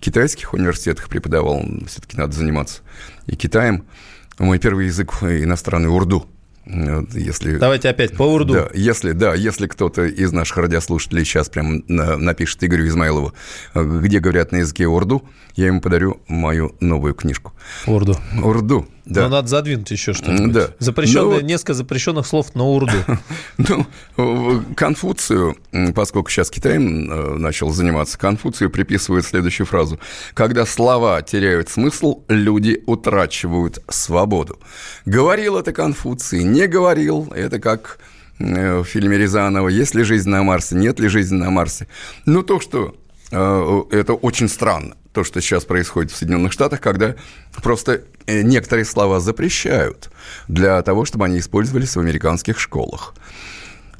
китайских 0.00 0.54
университетах 0.54 1.08
преподавал, 1.08 1.64
все-таки 1.86 2.16
надо 2.16 2.32
заниматься 2.32 2.82
и 3.26 3.36
Китаем. 3.36 3.84
Мой 4.38 4.58
первый 4.58 4.86
язык 4.86 5.22
иностранный 5.22 5.88
урду. 5.88 6.26
Если, 7.12 7.56
Давайте 7.56 7.88
опять 7.88 8.16
по 8.16 8.24
урду. 8.24 8.54
Да, 8.54 8.68
если, 8.74 9.12
да, 9.12 9.34
если 9.34 9.66
кто-то 9.66 10.04
из 10.04 10.32
наших 10.32 10.58
радиослушателей 10.58 11.24
сейчас 11.24 11.48
прям 11.48 11.82
напишет 11.86 12.62
Игорю 12.62 12.86
Измайлову, 12.86 13.32
где 13.74 14.20
говорят 14.20 14.52
на 14.52 14.56
языке 14.56 14.86
урду, 14.86 15.22
я 15.54 15.66
ему 15.66 15.80
подарю 15.80 16.20
мою 16.28 16.76
новую 16.80 17.14
книжку. 17.14 17.52
Урду. 17.86 18.16
Урду. 18.42 18.86
Да. 19.08 19.22
Но 19.22 19.28
надо 19.28 19.48
задвинуть 19.48 19.90
еще 19.90 20.12
что-нибудь. 20.12 20.52
Да. 20.52 20.68
Запрещенные, 20.78 21.40
ну, 21.40 21.46
несколько 21.46 21.72
запрещенных 21.72 22.26
слов 22.26 22.54
на 22.54 22.64
урду. 22.64 22.92
Ну, 23.56 24.62
Конфуцию, 24.76 25.56
поскольку 25.94 26.30
сейчас 26.30 26.50
Китаем 26.50 27.10
э, 27.10 27.34
начал 27.38 27.70
заниматься, 27.70 28.18
Конфуцию 28.18 28.70
приписывают 28.70 29.24
следующую 29.24 29.66
фразу. 29.66 29.98
Когда 30.34 30.64
слова 30.66 31.22
теряют 31.22 31.68
смысл, 31.68 32.22
люди 32.28 32.82
утрачивают 32.86 33.80
свободу. 33.88 34.58
Говорил 35.06 35.56
это 35.56 35.72
Конфуций, 35.72 36.44
не 36.58 36.66
говорил. 36.66 37.32
Это 37.34 37.60
как 37.60 37.98
э, 38.38 38.78
в 38.78 38.84
фильме 38.84 39.16
Рязанова 39.16 39.68
«Есть 39.68 39.94
ли 39.94 40.02
жизнь 40.02 40.28
на 40.28 40.42
Марсе?», 40.42 40.74
«Нет 40.74 41.00
ли 41.00 41.08
жизни 41.08 41.36
на 41.36 41.50
Марсе?». 41.50 41.86
Ну, 42.26 42.42
то, 42.42 42.60
что 42.60 42.96
э, 43.30 43.82
это 43.92 44.14
очень 44.14 44.48
странно 44.48 44.94
то, 45.12 45.24
что 45.24 45.40
сейчас 45.40 45.64
происходит 45.64 46.12
в 46.12 46.16
Соединенных 46.16 46.52
Штатах, 46.52 46.80
когда 46.80 47.14
просто 47.62 48.02
э, 48.26 48.42
некоторые 48.42 48.84
слова 48.84 49.20
запрещают 49.20 50.10
для 50.48 50.82
того, 50.82 51.04
чтобы 51.04 51.24
они 51.24 51.38
использовались 51.38 51.96
в 51.96 52.00
американских 52.00 52.60
школах. 52.60 53.14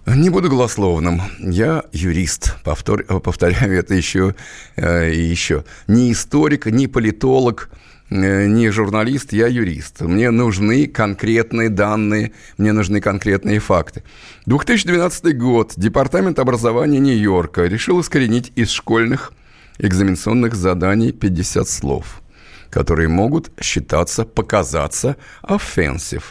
Не 0.06 0.30
буду 0.30 0.48
голословным. 0.48 1.22
Я 1.38 1.84
юрист. 1.92 2.56
Повтор, 2.64 3.04
повторяю 3.20 3.78
это 3.78 3.94
еще 3.94 4.34
и 4.76 5.20
еще. 5.20 5.64
Не 5.86 6.12
историк, 6.12 6.66
не 6.66 6.86
политолог, 6.86 7.68
не 8.10 8.70
журналист, 8.70 9.32
я 9.32 9.46
юрист. 9.48 10.00
Мне 10.00 10.30
нужны 10.30 10.86
конкретные 10.86 11.68
данные, 11.68 12.32
мне 12.56 12.72
нужны 12.72 13.00
конкретные 13.00 13.58
факты. 13.58 14.02
2012 14.46 15.36
год. 15.36 15.72
Департамент 15.76 16.38
образования 16.38 17.00
Нью-Йорка 17.00 17.66
решил 17.66 18.00
искоренить 18.00 18.52
из 18.54 18.70
школьных 18.70 19.32
экзаменационных 19.78 20.54
заданий 20.54 21.12
50 21.12 21.68
слов, 21.68 22.22
которые 22.70 23.08
могут 23.08 23.50
считаться, 23.60 24.24
показаться 24.24 25.16
offensive, 25.42 26.24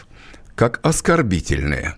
как 0.54 0.80
оскорбительные 0.82 1.96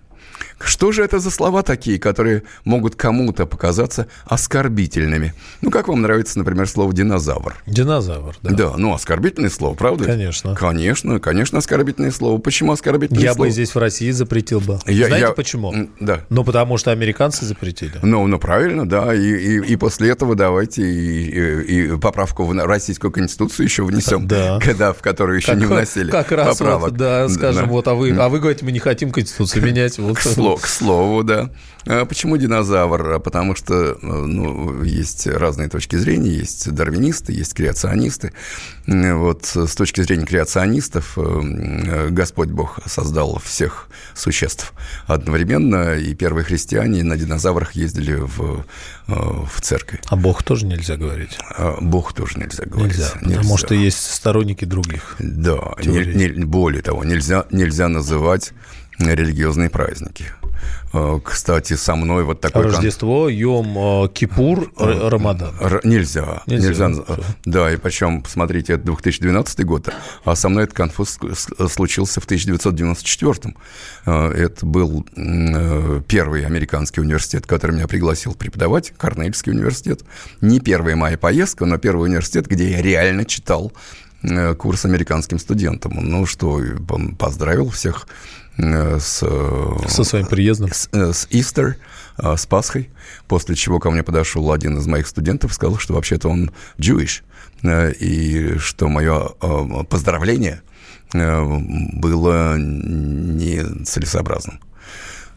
что 0.65 0.91
же 0.91 1.03
это 1.03 1.19
за 1.19 1.31
слова 1.31 1.63
такие, 1.63 1.99
которые 1.99 2.43
могут 2.65 2.95
кому-то 2.95 3.45
показаться 3.45 4.07
оскорбительными? 4.25 5.33
Ну, 5.61 5.71
как 5.71 5.87
вам 5.87 6.01
нравится, 6.01 6.37
например, 6.37 6.67
слово 6.67 6.93
«динозавр»? 6.93 7.55
Динозавр, 7.65 8.35
да. 8.41 8.51
Да, 8.51 8.73
ну, 8.77 8.93
оскорбительное 8.93 9.49
слово, 9.49 9.75
правда? 9.75 10.05
Конечно. 10.05 10.55
Конечно, 10.55 11.19
конечно, 11.19 11.59
оскорбительное 11.59 12.11
слово. 12.11 12.39
Почему 12.39 12.71
оскорбительное 12.71 13.23
я 13.23 13.33
слово? 13.33 13.45
Я 13.45 13.49
бы 13.49 13.53
здесь 13.53 13.75
в 13.75 13.77
России 13.77 14.11
запретил 14.11 14.59
бы. 14.59 14.79
Я, 14.85 15.07
Знаете 15.07 15.27
я... 15.27 15.31
почему? 15.33 15.73
Да. 15.99 16.21
Ну, 16.29 16.43
потому 16.43 16.77
что 16.77 16.91
американцы 16.91 17.45
запретили. 17.45 17.93
Ну, 18.01 18.27
ну 18.27 18.39
правильно, 18.39 18.87
да. 18.87 19.13
И, 19.13 19.21
и, 19.21 19.73
и 19.73 19.75
после 19.75 20.09
этого 20.09 20.35
давайте 20.35 20.83
и, 20.83 21.23
и, 21.23 21.93
и 21.93 21.97
поправку 21.97 22.45
в 22.45 22.53
Российскую 22.65 23.11
Конституцию 23.11 23.65
еще 23.65 23.83
внесем, 23.83 24.27
да. 24.27 24.59
когда, 24.61 24.93
в 24.93 25.01
которую 25.01 25.37
еще 25.37 25.47
как, 25.47 25.57
не 25.57 25.65
вносили 25.65 26.11
Как 26.11 26.31
раз 26.31 26.57
поправок. 26.57 26.91
Вот, 26.91 26.97
да, 26.97 27.29
скажем, 27.29 27.65
да. 27.65 27.71
вот, 27.71 27.87
а 27.87 27.93
вы, 27.93 28.11
а 28.11 28.29
вы 28.29 28.39
говорите, 28.39 28.65
мы 28.65 28.71
не 28.71 28.79
хотим 28.79 29.11
Конституцию 29.11 29.63
менять. 29.63 29.97
Вот. 29.97 30.17
К, 30.17 30.21
слову, 30.21 30.50
к 30.55 30.67
слову, 30.67 31.23
да. 31.23 31.49
А 31.87 32.05
почему 32.05 32.37
динозавр? 32.37 33.19
Потому 33.19 33.55
что 33.55 33.97
ну, 34.01 34.83
есть 34.83 35.25
разные 35.27 35.67
точки 35.67 35.95
зрения, 35.95 36.31
есть 36.31 36.71
дарвинисты, 36.71 37.33
есть 37.33 37.53
креационисты. 37.53 38.33
Вот 38.87 39.45
с 39.45 39.75
точки 39.75 40.01
зрения 40.01 40.25
креационистов 40.25 41.17
э, 41.17 42.09
Господь 42.09 42.49
Бог 42.49 42.79
создал 42.85 43.39
всех 43.43 43.87
существ 44.13 44.73
одновременно, 45.07 45.95
и 45.95 46.13
первые 46.13 46.43
христиане 46.43 47.03
на 47.03 47.17
динозаврах 47.17 47.73
ездили 47.73 48.13
в, 48.13 48.65
э, 49.07 49.13
в 49.13 49.61
церковь. 49.61 50.01
А 50.07 50.15
Бог 50.15 50.43
тоже 50.43 50.65
нельзя 50.65 50.97
говорить? 50.97 51.37
А 51.55 51.77
Бог 51.81 52.13
тоже 52.13 52.37
нельзя 52.37 52.65
говорить. 52.65 52.97
Нельзя, 52.97 53.11
нельзя. 53.21 53.37
потому 53.37 53.57
что 53.57 53.73
есть 53.73 54.11
сторонники 54.13 54.65
других. 54.65 55.15
Да, 55.19 55.73
не, 55.83 56.05
не, 56.05 56.45
более 56.45 56.81
того, 56.81 57.03
нельзя, 57.03 57.45
нельзя 57.51 57.87
называть 57.87 58.53
религиозные 59.09 59.69
праздники. 59.69 60.25
Э, 60.93 61.19
кстати, 61.23 61.73
со 61.75 61.95
мной 61.95 62.23
вот 62.23 62.41
такой... 62.41 62.63
Рождество, 62.63 63.29
Йом 63.29 64.09
Кипур, 64.09 64.71
э, 64.77 65.07
Рамадан. 65.07 65.53
Нельзя. 65.83 66.43
Нельзя. 66.47 66.87
нельзя. 66.87 67.03
Да, 67.45 67.71
и 67.71 67.77
причем, 67.77 68.23
смотрите, 68.27 68.73
это 68.73 68.85
2012 68.85 69.65
год, 69.65 69.89
а 70.25 70.35
со 70.35 70.49
мной 70.49 70.65
этот 70.65 70.75
конфуз 70.75 71.17
случился 71.69 72.19
в 72.19 72.25
1994. 72.25 73.55
Э, 74.05 74.31
это 74.31 74.65
был 74.65 75.05
первый 76.07 76.45
американский 76.45 77.01
университет, 77.01 77.45
который 77.45 77.75
меня 77.75 77.87
пригласил 77.87 78.33
преподавать, 78.33 78.93
Корнельский 78.97 79.51
университет. 79.51 80.01
Не 80.41 80.59
первая 80.59 80.95
моя 80.95 81.17
поездка, 81.17 81.65
но 81.65 81.77
первый 81.77 82.09
университет, 82.09 82.47
где 82.47 82.71
я 82.71 82.81
реально 82.81 83.25
читал 83.25 83.71
курс 84.59 84.85
американским 84.85 85.39
студентам. 85.39 85.93
Ну 85.99 86.27
что, 86.27 86.61
поздравил 87.17 87.69
всех 87.71 88.05
Э, 88.05 88.40
с... 88.61 89.23
Со 89.87 90.03
своим 90.03 90.27
приездом. 90.27 90.71
С, 90.71 90.89
э, 90.91 91.13
с 91.13 91.27
Истер, 91.29 91.77
э, 92.17 92.35
с 92.37 92.45
Пасхой, 92.45 92.89
после 93.27 93.55
чего 93.55 93.79
ко 93.79 93.89
мне 93.89 94.03
подошел 94.03 94.51
один 94.51 94.77
из 94.77 94.87
моих 94.87 95.07
студентов, 95.07 95.53
сказал, 95.53 95.77
что 95.77 95.93
вообще-то 95.93 96.29
он 96.29 96.51
Jewish, 96.77 97.21
и 97.63 98.57
что 98.57 98.87
мое 98.87 99.29
поздравление 99.89 100.61
было 101.13 102.57
нецелесообразным. 102.57 104.59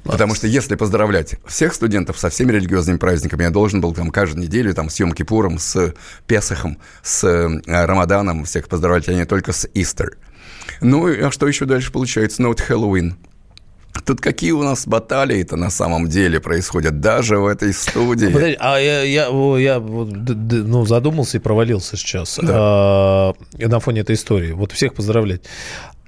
Потому 0.04 0.34
что 0.34 0.46
если 0.46 0.74
поздравлять 0.74 1.36
всех 1.46 1.74
студентов 1.74 2.18
со 2.18 2.28
всеми 2.28 2.52
религиозными 2.52 2.98
праздниками, 2.98 3.44
я 3.44 3.50
должен 3.50 3.80
был 3.80 3.94
там 3.94 4.10
каждую 4.10 4.44
неделю 4.44 4.74
там, 4.74 4.90
с 4.90 5.00
Йом 5.00 5.12
Кипуром, 5.12 5.58
с 5.58 5.94
Песахом, 6.26 6.78
с 7.02 7.24
Рамаданом 7.66 8.44
всех 8.44 8.68
поздравлять, 8.68 9.08
а 9.08 9.14
не 9.14 9.24
только 9.24 9.52
с 9.52 9.66
Истер. 9.72 10.18
Ну, 10.80 11.06
а 11.26 11.30
что 11.30 11.46
еще 11.46 11.64
дальше 11.64 11.92
получается? 11.92 12.42
Ну, 12.42 12.48
вот 12.48 12.60
Хэллоуин. 12.60 13.16
Тут 14.04 14.20
какие 14.20 14.50
у 14.50 14.62
нас 14.62 14.86
баталии-то 14.86 15.56
на 15.56 15.70
самом 15.70 16.08
деле 16.08 16.40
происходят, 16.40 17.00
даже 17.00 17.38
в 17.38 17.46
этой 17.46 17.72
студии. 17.72 18.26
Подожди, 18.26 18.56
а 18.58 18.78
я, 18.78 19.02
я, 19.02 19.28
я 19.58 19.78
ну, 19.80 20.84
задумался 20.84 21.38
и 21.38 21.40
провалился 21.40 21.96
сейчас 21.96 22.38
да. 22.42 22.52
а, 22.52 23.34
на 23.56 23.80
фоне 23.80 24.00
этой 24.00 24.16
истории. 24.16 24.52
Вот 24.52 24.72
всех 24.72 24.94
поздравлять. 24.94 25.42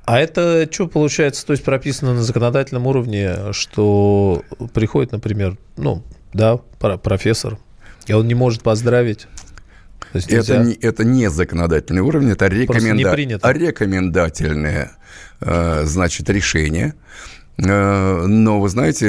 А 0.04 0.20
это 0.20 0.68
что 0.70 0.88
получается, 0.88 1.46
то 1.46 1.52
есть 1.52 1.64
прописано 1.64 2.14
на 2.14 2.22
законодательном 2.22 2.86
уровне, 2.86 3.52
что 3.52 4.42
приходит, 4.74 5.12
например, 5.12 5.56
ну, 5.76 6.02
да, 6.32 6.58
профессор, 6.78 7.58
и 8.06 8.12
он 8.12 8.28
не 8.28 8.34
может 8.34 8.62
поздравить 8.62 9.26
это, 10.12 10.58
не, 10.58 10.74
это 10.74 11.04
не 11.04 11.30
законодательный 11.30 12.02
уровень, 12.02 12.30
это 12.30 12.46
рекоменда... 12.46 13.52
рекомендательное, 13.52 14.92
э, 15.40 15.82
значит, 15.84 16.30
решение. 16.30 16.94
Э, 17.58 18.26
но 18.26 18.60
вы 18.60 18.68
знаете... 18.68 19.08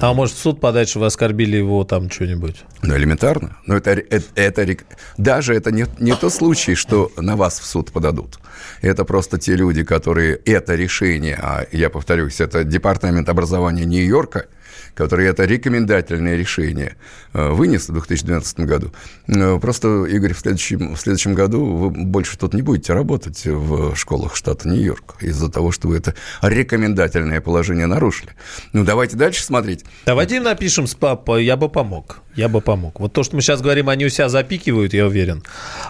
А 0.00 0.12
может 0.14 0.34
в 0.34 0.38
суд 0.38 0.60
подать, 0.60 0.88
что 0.88 1.00
вы 1.00 1.06
оскорбили 1.06 1.56
его 1.56 1.84
там 1.84 2.10
что-нибудь? 2.10 2.64
Ну, 2.82 2.96
элементарно. 2.96 3.56
Но 3.66 3.76
это, 3.76 3.90
это, 3.90 4.24
это 4.34 4.76
даже 5.18 5.54
это 5.54 5.70
не, 5.70 5.86
не 5.98 6.14
тот 6.14 6.32
случай, 6.32 6.74
что 6.74 7.12
на 7.16 7.36
вас 7.36 7.60
в 7.60 7.66
суд 7.66 7.92
подадут. 7.92 8.38
Это 8.80 9.04
просто 9.04 9.38
те 9.38 9.56
люди, 9.56 9.84
которые 9.84 10.36
это 10.36 10.74
решение, 10.74 11.38
а 11.40 11.66
я 11.72 11.90
повторюсь, 11.90 12.40
это 12.40 12.64
Департамент 12.64 13.28
образования 13.28 13.84
Нью-Йорка– 13.84 14.46
который 15.00 15.28
это 15.28 15.44
рекомендательное 15.44 16.36
решение 16.36 16.96
э, 17.32 17.48
вынес 17.48 17.88
в 17.88 17.92
2012 17.92 18.60
году. 18.60 18.92
Э, 19.28 19.58
просто, 19.58 20.04
Игорь, 20.04 20.34
в 20.34 20.40
следующем, 20.40 20.94
в 20.94 21.00
следующем 21.00 21.32
году 21.32 21.64
вы 21.64 21.90
больше 21.90 22.36
тут 22.36 22.52
не 22.52 22.60
будете 22.60 22.92
работать 22.92 23.46
в 23.46 23.96
школах 23.96 24.36
штата 24.36 24.68
Нью-Йорк 24.68 25.16
из-за 25.22 25.50
того, 25.50 25.72
что 25.72 25.88
вы 25.88 25.96
это 25.96 26.14
рекомендательное 26.42 27.40
положение 27.40 27.86
нарушили. 27.86 28.32
Ну, 28.74 28.84
давайте 28.84 29.16
дальше 29.16 29.42
смотреть. 29.42 29.86
Давайте 30.04 30.38
напишем 30.38 30.86
с 30.86 30.94
папой, 30.94 31.46
я 31.46 31.56
бы 31.56 31.70
помог. 31.70 32.20
Я 32.36 32.48
бы 32.48 32.60
помог. 32.60 33.00
Вот 33.00 33.12
то, 33.12 33.22
что 33.22 33.36
мы 33.36 33.42
сейчас 33.42 33.60
говорим, 33.60 33.88
они 33.88 34.06
у 34.06 34.08
себя 34.08 34.28
запикивают, 34.28 34.94
я 34.94 35.06
уверен. 35.06 35.42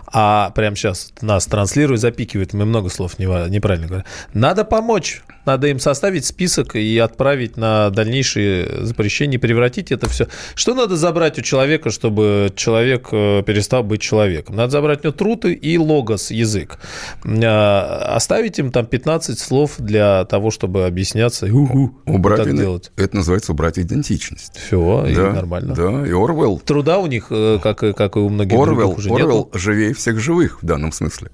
А 0.07 0.51
прямо 0.51 0.75
сейчас 0.75 1.13
нас 1.21 1.47
транслируют, 1.47 2.01
запикивают. 2.01 2.55
Мы 2.55 2.65
много 2.65 2.89
слов 2.89 3.19
неправильно 3.19 3.87
говорим. 3.87 4.07
Надо 4.33 4.65
помочь. 4.65 5.23
Надо 5.45 5.69
им 5.69 5.79
составить 5.79 6.27
список 6.27 6.77
и 6.77 6.99
отправить 6.99 7.57
на 7.57 7.91
дальнейшие 7.91 8.85
запрещение, 9.01 9.39
превратить 9.39 9.93
это 9.93 10.09
все. 10.09 10.27
Что 10.55 10.75
надо 10.75 10.97
забрать 10.97 11.39
у 11.39 11.43
человека, 11.43 11.91
чтобы 11.91 12.53
человек 12.55 13.09
э, 13.13 13.43
перестал 13.47 13.83
быть 13.83 14.01
человеком? 14.01 14.57
Надо 14.57 14.71
забрать 14.73 15.01
у 15.01 15.09
него 15.09 15.13
труд 15.17 15.45
и 15.47 15.79
логос, 15.79 16.31
язык. 16.31 16.79
А, 17.25 18.13
оставить 18.17 18.59
им 18.59 18.71
там 18.71 18.87
15 18.87 19.39
слов 19.39 19.75
для 19.79 20.25
того, 20.27 20.51
чтобы 20.51 20.87
объясняться. 20.87 21.47
У-у, 21.47 21.93
Убрать 22.07 22.45
так 22.45 22.57
делать. 22.57 22.93
Это 22.97 23.17
называется 23.17 23.53
убрать 23.53 23.79
идентичность. 23.79 24.59
Все, 24.67 25.07
и 25.07 25.15
Да, 25.15 25.33
нормально. 25.33 25.75
Да, 25.75 26.07
и 26.07 26.11
Орвелл 26.13 26.59
Труда 26.61 26.99
у 26.99 27.07
них, 27.07 27.27
э, 27.31 27.59
как, 27.63 27.83
и- 27.83 27.93
как 27.93 28.17
и 28.17 28.19
у 28.19 28.29
многих 28.29 28.59
Орвел, 28.59 28.91
уже 28.91 29.11
Орвел 29.11 29.47
нету. 29.47 29.59
живее 29.59 29.95
всех 29.95 30.19
живых 30.21 30.63
в 30.63 30.67
данном 30.67 30.93
смысле. 30.93 31.31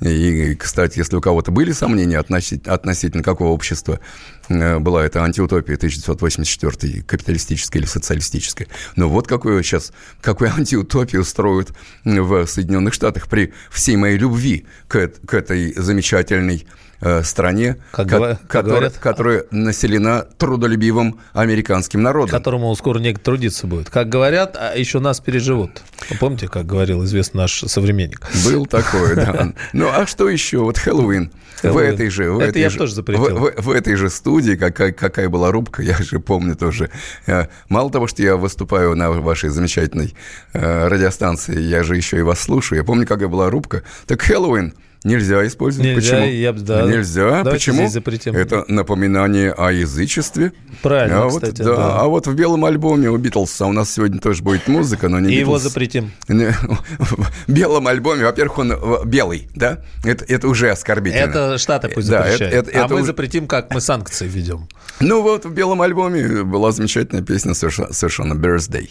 И, 0.00 0.54
кстати, 0.54 0.98
если 0.98 1.16
у 1.16 1.20
кого-то 1.20 1.50
были 1.50 1.72
сомнения 1.72 2.18
относи- 2.18 2.66
относительно 2.66 3.22
какого 3.22 3.48
общества 3.48 3.94
э, 3.94 4.39
была 4.50 5.06
эта 5.06 5.22
антиутопия 5.22 5.76
1984, 5.76 7.02
капиталистическая 7.02 7.78
или 7.78 7.86
социалистическая, 7.86 8.66
ну 8.96 9.08
вот 9.08 9.26
какую 9.26 9.62
сейчас, 9.62 9.92
какую 10.20 10.50
антиутопию 10.54 11.24
строят 11.24 11.72
в 12.04 12.46
Соединенных 12.46 12.92
Штатах 12.94 13.28
при 13.28 13.52
всей 13.70 13.96
моей 13.96 14.18
любви 14.18 14.66
к, 14.88 15.08
к 15.08 15.34
этой 15.34 15.72
замечательной 15.74 16.66
э, 17.00 17.22
стране, 17.22 17.76
Как 17.92 18.08
ко- 18.08 18.18
как 18.18 18.46
которая, 18.48 18.90
которая 18.90 19.44
населена 19.50 20.26
трудолюбивым 20.38 21.20
американским 21.32 22.02
народом. 22.02 22.30
которому 22.30 22.74
скоро 22.76 22.98
некогда 22.98 23.24
трудиться 23.24 23.66
будет. 23.66 23.90
Как 23.90 24.08
говорят, 24.08 24.56
а 24.58 24.74
еще 24.76 24.98
нас 25.00 25.20
переживут. 25.20 25.82
Вы 26.10 26.16
помните, 26.16 26.48
как 26.48 26.66
говорил 26.66 27.04
известный 27.04 27.38
наш 27.38 27.60
современник? 27.60 28.26
Был 28.44 28.66
такой, 28.66 29.14
да. 29.16 29.52
Ну, 29.72 29.88
а 29.88 30.06
что 30.06 30.28
еще? 30.28 30.58
Вот 30.58 30.78
Хэллоуин. 30.78 31.30
В 31.62 31.76
этой 31.76 32.08
же... 32.08 32.30
В 32.32 32.38
Это 32.38 32.50
этой 32.50 32.62
я 32.62 32.70
же, 32.70 32.78
тоже 32.78 32.94
запретил. 32.94 33.36
В, 33.36 33.52
в- 33.52 33.62
в 33.64 33.70
этой 33.70 33.94
же 33.96 34.08
студии, 34.08 34.54
какая, 34.54 34.92
какая 34.92 35.28
была 35.28 35.50
рубка, 35.52 35.82
я 35.82 35.96
же 35.98 36.18
помню 36.18 36.56
тоже. 36.56 36.90
Э, 37.26 37.46
Мало 37.68 37.90
того, 37.90 38.06
что 38.06 38.22
я 38.22 38.36
выступаю 38.36 38.96
на 38.96 39.10
вашей 39.10 39.50
замечательной 39.50 40.14
э, 40.54 40.88
радиостанции, 40.88 41.60
я 41.60 41.82
же 41.82 41.96
еще 41.96 42.18
и 42.18 42.22
вас 42.22 42.40
слушаю. 42.40 42.78
Я 42.78 42.84
помню, 42.84 43.06
какая 43.06 43.28
была 43.28 43.50
рубка. 43.50 43.82
Так 44.06 44.22
Хэллоуин 44.22 44.72
нельзя 45.04 45.46
использовать. 45.46 45.86
Нельзя, 45.94 46.16
Почему? 46.16 46.30
я 46.32 46.52
да. 46.52 46.82
Нельзя. 46.82 47.28
Давайте 47.42 47.50
Почему? 47.50 47.76
здесь 47.78 47.92
запретим. 47.92 48.34
Это 48.36 48.64
напоминание 48.68 49.52
о 49.52 49.70
язычестве. 49.72 50.52
Правильно, 50.82 51.22
а 51.22 51.24
вот, 51.26 51.42
кстати, 51.42 51.62
да. 51.62 51.76
да. 51.76 52.00
А 52.00 52.04
вот 52.06 52.26
в 52.26 52.34
белом 52.34 52.64
альбоме 52.64 53.08
у 53.10 53.16
Битлз, 53.16 53.60
а 53.60 53.66
у 53.66 53.72
нас 53.72 53.90
сегодня 53.92 54.20
тоже 54.20 54.42
будет 54.42 54.68
музыка, 54.68 55.08
но 55.08 55.20
не 55.20 55.34
И 55.34 55.38
его 55.38 55.56
Beatles. 55.56 55.60
запретим. 55.60 56.12
Не, 56.28 56.50
В 56.98 57.30
белом 57.52 57.86
альбоме, 57.86 58.24
во-первых, 58.24 58.58
он 58.58 58.72
э, 58.72 58.76
белый, 59.04 59.48
да? 59.54 59.78
Это, 60.04 60.24
это 60.26 60.48
уже 60.48 60.70
оскорбительно. 60.70 61.22
Это 61.22 61.58
Штаты 61.58 61.88
пусть 61.88 62.08
Да, 62.08 62.22
запрещают. 62.24 62.54
это- 62.54 62.70
это- 62.70 62.80
а 62.82 62.84
это 62.84 62.94
мы 62.94 63.00
уже- 63.00 63.06
запретим, 63.06 63.46
как 63.46 63.72
мы 63.74 63.80
санкции 63.80 64.28
ведем. 64.28 64.68
Ну 65.00 65.22
вот 65.22 65.44
в 65.46 65.52
белом 65.52 65.80
альбоме 65.82 66.42
была 66.44 66.72
замечательная 66.72 67.22
песня 67.22 67.54
совершенно, 67.54 68.34
Birthday 68.34 68.90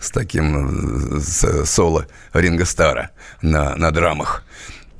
с 0.00 0.10
таким 0.10 1.16
э, 1.16 1.20
с 1.20 1.64
соло 1.66 2.06
Ринга 2.32 2.64
Стара 2.64 3.10
на, 3.42 3.74
на 3.76 3.90
драмах. 3.90 4.44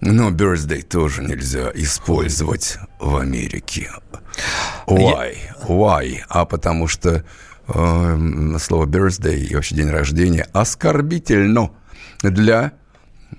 Но 0.01 0.31
Birthday 0.31 0.83
тоже 0.83 1.23
нельзя 1.23 1.71
использовать 1.75 2.79
в 3.01 3.17
Америке. 3.17 3.91
Why? 4.87 5.37
Why? 5.67 6.19
А 6.29 6.45
потому 6.45 6.87
что 6.87 7.25
э, 7.67 8.57
слово 8.61 8.87
birthday 8.87 9.37
и 9.39 9.55
вообще 9.55 9.75
день 9.75 9.91
рождения 9.91 10.47
оскорбительно 10.53 11.71
для 12.23 12.73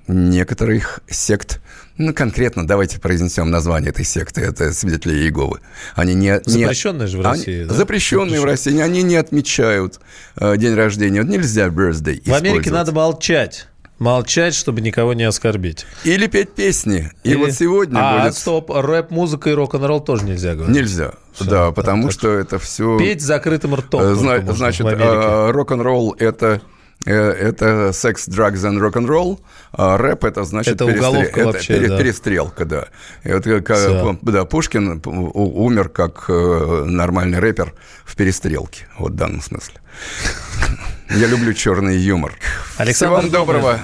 некоторых 0.07 0.99
сект. 1.09 1.61
Ну, 1.97 2.13
конкретно 2.13 2.65
давайте 2.67 2.99
произнесем 2.99 3.49
название 3.49 3.89
этой 3.91 4.05
секты. 4.05 4.41
Это 4.41 4.71
свидетели 4.73 5.13
Иеговы. 5.15 5.59
Они 5.95 6.13
не... 6.13 6.41
не- 6.45 6.63
Запрещенные 6.63 7.07
же 7.07 7.17
в 7.17 7.21
они- 7.21 7.39
России, 7.39 7.63
да? 7.65 7.73
Запрещенные 7.73 8.39
в 8.41 8.45
России. 8.45 8.79
Они 8.79 9.01
не 9.01 9.15
отмечают 9.15 9.99
э, 10.37 10.57
день 10.57 10.75
рождения. 10.75 11.21
Вот 11.21 11.29
нельзя 11.29 11.67
birthday 11.67 12.21
В 12.29 12.33
Америке 12.33 12.71
надо 12.71 12.91
молчать. 12.91 13.67
Молчать, 13.99 14.55
чтобы 14.55 14.79
никого 14.79 15.13
не 15.13 15.23
оскорбить. 15.23 15.85
Или 16.05 16.27
петь 16.27 16.53
песни. 16.53 17.11
И 17.23 17.31
Или- 17.31 17.35
вот 17.35 17.51
сегодня 17.51 17.99
а, 17.99 18.21
будет... 18.23 18.35
стоп, 18.35 18.71
рэп, 18.73 19.11
музыка 19.11 19.49
и 19.49 19.53
рок-н-ролл 19.53 19.99
тоже 19.99 20.23
нельзя 20.23 20.55
говорить. 20.55 20.73
Нельзя. 20.73 21.11
да, 21.41 21.71
потому 21.71 22.09
что 22.09 22.29
это 22.29 22.59
все... 22.59 22.97
Петь 22.97 23.21
закрытым 23.21 23.75
ртом. 23.75 24.01
Э, 24.01 24.15
зна- 24.15 24.35
можно 24.37 24.53
Значит, 24.55 24.87
э, 24.87 25.51
рок-н-ролл 25.51 26.15
это 26.17 26.61
э, 27.05 27.13
это 27.13 27.91
секс, 27.91 28.29
drugs 28.29 28.61
and 28.63 28.77
рок-н-ролл, 28.77 29.41
а 29.73 29.97
рэп 29.97 30.23
это 30.23 30.45
значит 30.45 30.75
Это 30.75 30.85
уголовка 30.85 31.41
это 31.41 31.45
вообще, 31.51 31.73
пере- 31.75 31.87
да. 31.89 31.97
перестрелка, 31.97 32.63
да. 32.63 32.87
И 33.25 33.33
вот 33.33 33.43
как, 33.65 34.17
да, 34.21 34.45
Пушкин 34.45 35.01
умер 35.03 35.89
как 35.89 36.29
нормальный 36.29 37.39
рэпер 37.39 37.73
в 38.05 38.15
перестрелке, 38.15 38.87
вот 38.97 39.11
в 39.11 39.15
данном 39.15 39.41
смысле. 39.41 39.75
Я 41.09 41.27
люблю 41.27 41.53
черный 41.53 41.97
юмор. 41.97 42.33
Александр 42.77 42.93
Всего 42.93 43.15
вам 43.15 43.29
доброго. 43.31 43.83